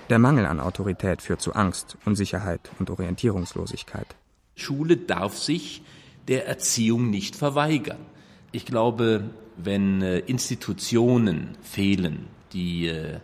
Der 0.09 0.19
Mangel 0.19 0.45
an 0.45 0.61
Autorität 0.61 1.21
führt 1.21 1.41
zu 1.41 1.55
Angst, 1.55 1.97
Unsicherheit 2.05 2.71
und 2.79 2.89
Orientierungslosigkeit. 2.89 4.07
Schule 4.55 4.95
darf 4.95 5.37
sich 5.37 5.83
der 6.29 6.47
Erziehung 6.47 7.09
nicht 7.09 7.35
verweigern. 7.35 8.12
Ich 8.55 8.67
glaube, 8.67 9.31
wenn 9.57 10.03
äh, 10.03 10.19
Institutionen 10.19 11.57
fehlen, 11.63 12.27
die 12.53 12.85
äh, 12.85 13.19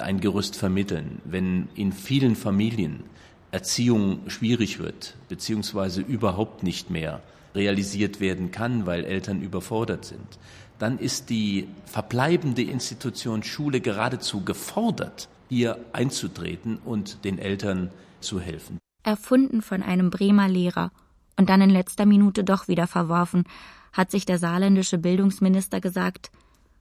ein 0.00 0.18
Gerüst 0.18 0.56
vermitteln, 0.56 1.20
wenn 1.24 1.68
in 1.74 1.92
vielen 1.92 2.36
Familien 2.36 3.04
Erziehung 3.50 4.20
schwierig 4.28 4.78
wird, 4.78 5.14
beziehungsweise 5.28 6.00
überhaupt 6.00 6.62
nicht 6.62 6.88
mehr 6.88 7.20
realisiert 7.54 8.18
werden 8.18 8.50
kann, 8.50 8.86
weil 8.86 9.04
Eltern 9.04 9.42
überfordert 9.42 10.06
sind, 10.06 10.38
dann 10.78 10.98
ist 10.98 11.28
die 11.28 11.68
verbleibende 11.84 12.62
Institution 12.62 13.42
Schule 13.42 13.82
geradezu 13.82 14.42
gefordert, 14.42 15.28
hier 15.50 15.84
einzutreten 15.92 16.78
und 16.82 17.26
den 17.26 17.38
Eltern 17.38 17.90
zu 18.20 18.40
helfen. 18.40 18.78
Erfunden 19.02 19.60
von 19.60 19.82
einem 19.82 20.08
Bremer 20.08 20.48
Lehrer 20.48 20.92
und 21.36 21.50
dann 21.50 21.60
in 21.60 21.68
letzter 21.68 22.06
Minute 22.06 22.42
doch 22.42 22.68
wieder 22.68 22.86
verworfen, 22.86 23.44
hat 23.92 24.10
sich 24.10 24.24
der 24.24 24.38
saarländische 24.38 24.98
Bildungsminister 24.98 25.80
gesagt, 25.80 26.30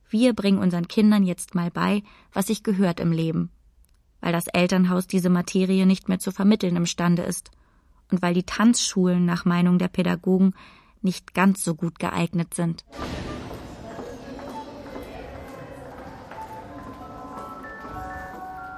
wir 0.09 0.33
bringen 0.33 0.59
unseren 0.59 0.87
Kindern 0.87 1.23
jetzt 1.23 1.55
mal 1.55 1.71
bei, 1.71 2.03
was 2.33 2.47
sich 2.47 2.63
gehört 2.63 2.99
im 2.99 3.11
Leben, 3.11 3.49
weil 4.19 4.33
das 4.33 4.47
Elternhaus 4.47 5.07
diese 5.07 5.29
Materie 5.29 5.85
nicht 5.85 6.09
mehr 6.09 6.19
zu 6.19 6.31
vermitteln 6.31 6.75
imstande 6.75 7.21
ist 7.21 7.51
und 8.11 8.21
weil 8.21 8.33
die 8.33 8.43
Tanzschulen 8.43 9.25
nach 9.25 9.45
Meinung 9.45 9.77
der 9.77 9.87
Pädagogen 9.87 10.53
nicht 11.01 11.33
ganz 11.33 11.63
so 11.63 11.75
gut 11.75 11.97
geeignet 11.97 12.53
sind. 12.53 12.85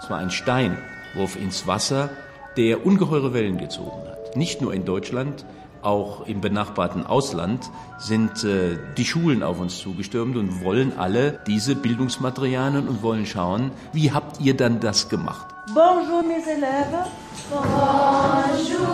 Es 0.04 0.10
war 0.10 0.18
ein 0.18 0.32
Steinwurf 0.32 1.36
ins 1.36 1.66
Wasser, 1.66 2.10
der 2.58 2.86
ungeheure 2.86 3.34
Wellen 3.34 3.58
gezogen 3.58 4.08
hat. 4.08 4.36
Nicht 4.36 4.62
nur 4.62 4.74
in 4.74 4.86
Deutschland, 4.86 5.46
auch 5.84 6.26
im 6.26 6.42
benachbarten 6.42 7.06
Ausland 7.06 7.70
sind 7.98 8.44
äh, 8.44 8.78
die 8.98 9.06
Schulen 9.06 9.44
auf 9.44 9.60
uns 9.60 9.80
zugestürmt 9.80 10.38
und 10.38 10.64
wollen 10.64 10.98
alle 10.98 11.40
diese 11.48 11.76
Bildungsmaterialien 11.76 12.88
und 12.88 13.02
wollen 13.04 13.26
schauen, 13.26 13.72
wie 13.92 14.12
habt 14.12 14.40
ihr 14.40 14.56
dann 14.56 14.80
das 14.80 15.10
gemacht? 15.10 15.48
Bonjour 15.74 16.24
mes 16.24 16.46
élèves. 16.46 17.08
Bonjour 17.50 18.88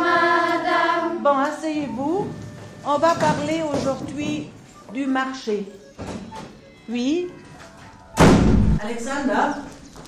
madame. 0.00 1.22
Bon, 1.22 1.36
asseyez-vous. 1.36 2.26
On 2.84 2.98
va 2.98 3.14
parler 3.14 3.62
aujourd'hui 3.62 4.50
du 4.92 5.06
marché. 5.06 5.66
Oui. 6.88 7.28
Alexander, 8.82 9.58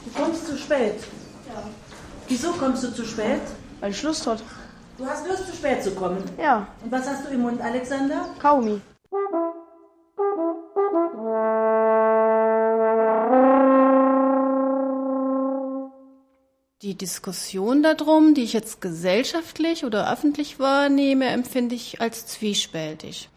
du 0.04 0.10
kommst 0.18 0.46
zu 0.46 0.56
spät. 0.56 1.00
Ja. 1.48 1.62
Wieso 2.28 2.52
kommst 2.52 2.84
du 2.84 2.94
zu 2.94 3.04
spät? 3.04 3.40
Weil 3.80 3.90
ich 3.90 4.02
Lust 4.02 4.26
hat. 4.26 4.42
Du 4.98 5.06
hast 5.06 5.28
Lust, 5.28 5.46
zu 5.46 5.54
spät 5.54 5.84
zu 5.84 5.92
kommen? 5.92 6.24
Ja. 6.42 6.66
Und 6.82 6.90
was 6.90 7.08
hast 7.08 7.24
du 7.24 7.32
im 7.32 7.42
Mund, 7.42 7.60
Alexander? 7.60 8.26
Kaumi. 8.42 8.80
Die 16.82 16.96
Diskussion 16.96 17.84
darum, 17.84 18.34
die 18.34 18.42
ich 18.42 18.52
jetzt 18.52 18.80
gesellschaftlich 18.80 19.84
oder 19.84 20.12
öffentlich 20.12 20.58
wahrnehme, 20.58 21.26
empfinde 21.26 21.76
ich 21.76 22.00
als 22.00 22.26
zwiespältig. 22.26 23.28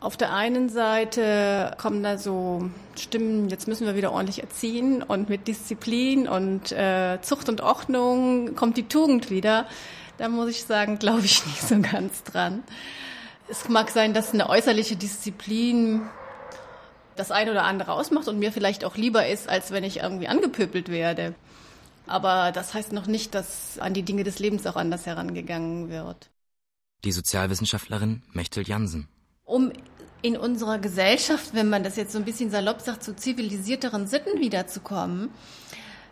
Auf 0.00 0.18
der 0.18 0.34
einen 0.34 0.68
Seite 0.68 1.74
kommen 1.80 2.02
da 2.02 2.18
so 2.18 2.68
Stimmen, 2.96 3.48
jetzt 3.48 3.66
müssen 3.66 3.86
wir 3.86 3.96
wieder 3.96 4.12
ordentlich 4.12 4.42
erziehen 4.42 5.02
und 5.02 5.30
mit 5.30 5.48
Disziplin 5.48 6.28
und 6.28 6.70
äh, 6.70 7.18
Zucht 7.22 7.48
und 7.48 7.62
Ordnung 7.62 8.54
kommt 8.56 8.76
die 8.76 8.88
Tugend 8.88 9.30
wieder. 9.30 9.66
Da 10.18 10.28
muss 10.28 10.50
ich 10.50 10.64
sagen, 10.64 10.98
glaube 10.98 11.24
ich 11.24 11.46
nicht 11.46 11.62
so 11.62 11.80
ganz 11.80 12.22
dran. 12.24 12.62
Es 13.48 13.68
mag 13.68 13.90
sein, 13.90 14.12
dass 14.12 14.34
eine 14.34 14.48
äußerliche 14.48 14.96
Disziplin 14.96 16.02
das 17.16 17.30
eine 17.30 17.50
oder 17.50 17.64
andere 17.64 17.92
ausmacht 17.92 18.28
und 18.28 18.38
mir 18.38 18.52
vielleicht 18.52 18.84
auch 18.84 18.96
lieber 18.96 19.26
ist, 19.26 19.48
als 19.48 19.70
wenn 19.70 19.84
ich 19.84 19.98
irgendwie 19.98 20.28
angepöbelt 20.28 20.88
werde. 20.88 21.34
Aber 22.06 22.52
das 22.52 22.74
heißt 22.74 22.92
noch 22.92 23.06
nicht, 23.06 23.34
dass 23.34 23.78
an 23.78 23.94
die 23.94 24.02
Dinge 24.02 24.24
des 24.24 24.38
Lebens 24.38 24.66
auch 24.66 24.76
anders 24.76 25.06
herangegangen 25.06 25.88
wird. 25.88 26.30
Die 27.04 27.12
Sozialwissenschaftlerin 27.12 28.22
Mechtel 28.32 28.66
Jansen. 28.66 29.08
Um 29.44 29.72
in 30.20 30.36
unserer 30.36 30.78
Gesellschaft, 30.78 31.54
wenn 31.54 31.68
man 31.68 31.84
das 31.84 31.96
jetzt 31.96 32.12
so 32.12 32.18
ein 32.18 32.24
bisschen 32.24 32.50
salopp 32.50 32.80
sagt, 32.80 33.04
zu 33.04 33.14
zivilisierteren 33.14 34.06
Sitten 34.06 34.40
wiederzukommen, 34.40 35.30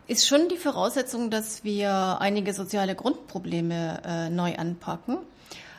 ist 0.06 0.26
schon 0.26 0.48
die 0.48 0.56
Voraussetzung, 0.56 1.30
dass 1.30 1.64
wir 1.64 2.18
einige 2.20 2.54
soziale 2.54 2.94
Grundprobleme 2.94 4.02
äh, 4.04 4.30
neu 4.30 4.56
anpacken. 4.56 5.18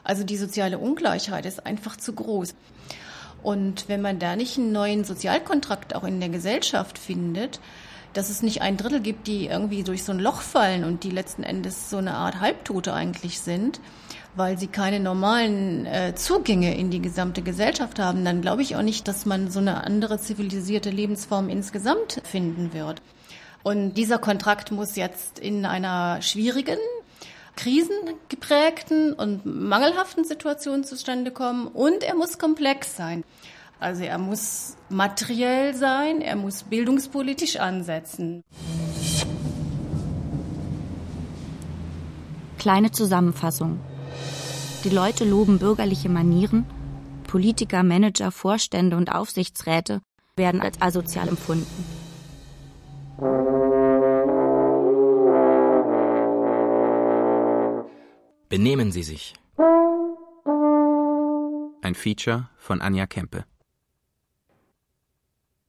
Also 0.04 0.24
die 0.24 0.38
soziale 0.38 0.78
Ungleichheit 0.78 1.46
ist 1.46 1.66
einfach 1.66 1.98
zu 1.98 2.14
groß. 2.14 2.56
Und 3.44 3.88
wenn 3.88 4.02
man 4.02 4.20
da 4.20 4.36
nicht 4.36 4.58
einen 4.58 4.72
neuen 4.72 5.04
Sozialkontrakt 5.04 5.96
auch 5.96 6.04
in 6.04 6.20
der 6.20 6.30
Gesellschaft 6.30 6.98
findet, 6.98 7.60
dass 8.14 8.30
es 8.30 8.42
nicht 8.42 8.62
ein 8.62 8.78
Drittel 8.78 9.00
gibt, 9.00 9.28
die 9.28 9.46
irgendwie 9.46 9.84
durch 9.84 10.04
so 10.04 10.12
ein 10.12 10.20
Loch 10.20 10.42
fallen 10.42 10.84
und 10.84 11.04
die 11.04 11.12
letzten 11.12 11.44
Endes 11.44 11.90
so 11.90 11.98
eine 11.98 12.16
Art 12.16 12.40
Halbtote 12.40 12.94
eigentlich 12.94 13.40
sind, 13.40 13.80
weil 14.36 14.58
sie 14.58 14.68
keine 14.68 15.00
normalen 15.00 15.86
äh, 15.86 16.16
Zugänge 16.16 16.76
in 16.76 16.90
die 16.90 17.02
gesamte 17.02 17.42
Gesellschaft 17.42 18.00
haben, 18.00 18.26
dann 18.26 18.42
glaube 18.42 18.62
ich 18.62 18.76
auch 18.76 18.82
nicht, 18.82 19.08
dass 19.08 19.26
man 19.26 19.52
so 19.52 19.60
eine 19.60 19.84
andere 19.84 20.20
zivilisierte 20.20 20.90
Lebensform 20.90 21.50
insgesamt 21.50 22.22
finden 22.24 22.74
wird. 22.74 23.02
Und 23.68 23.96
dieser 23.96 24.18
Kontrakt 24.18 24.72
muss 24.72 24.96
jetzt 24.96 25.40
in 25.40 25.66
einer 25.66 26.22
schwierigen, 26.22 26.78
krisengeprägten 27.58 29.12
und 29.12 29.46
mangelhaften 29.46 30.24
Situation 30.24 30.86
zustande 30.86 31.32
kommen 31.32 31.68
und 31.68 32.02
er 32.02 32.16
muss 32.16 32.38
komplex 32.38 32.96
sein. 32.96 33.26
Also 33.78 34.06
er 34.06 34.20
muss 34.20 34.78
materiell 34.88 35.76
sein, 35.76 36.22
er 36.22 36.38
muss 36.38 36.64
bildungspolitisch 36.64 37.58
ansetzen. 37.58 38.42
Kleine 42.58 42.92
Zusammenfassung. 42.92 43.82
Die 44.86 44.92
Leute 44.92 45.26
loben 45.26 45.60
bürgerliche 45.60 46.08
Manieren, 46.08 46.66
Politiker, 47.28 47.84
Manager, 47.84 48.32
Vorstände 48.32 48.96
und 48.96 49.12
Aufsichtsräte 49.12 50.00
werden 50.38 50.62
als 50.62 50.82
asozial 50.82 51.28
empfunden. 51.28 52.08
Benehmen 58.50 58.94
Sie 58.94 59.04
sich. 59.04 59.34
Ein 61.82 61.96
Feature 61.96 62.50
von 62.58 62.80
Anja 62.80 63.06
Kempe. 63.06 63.44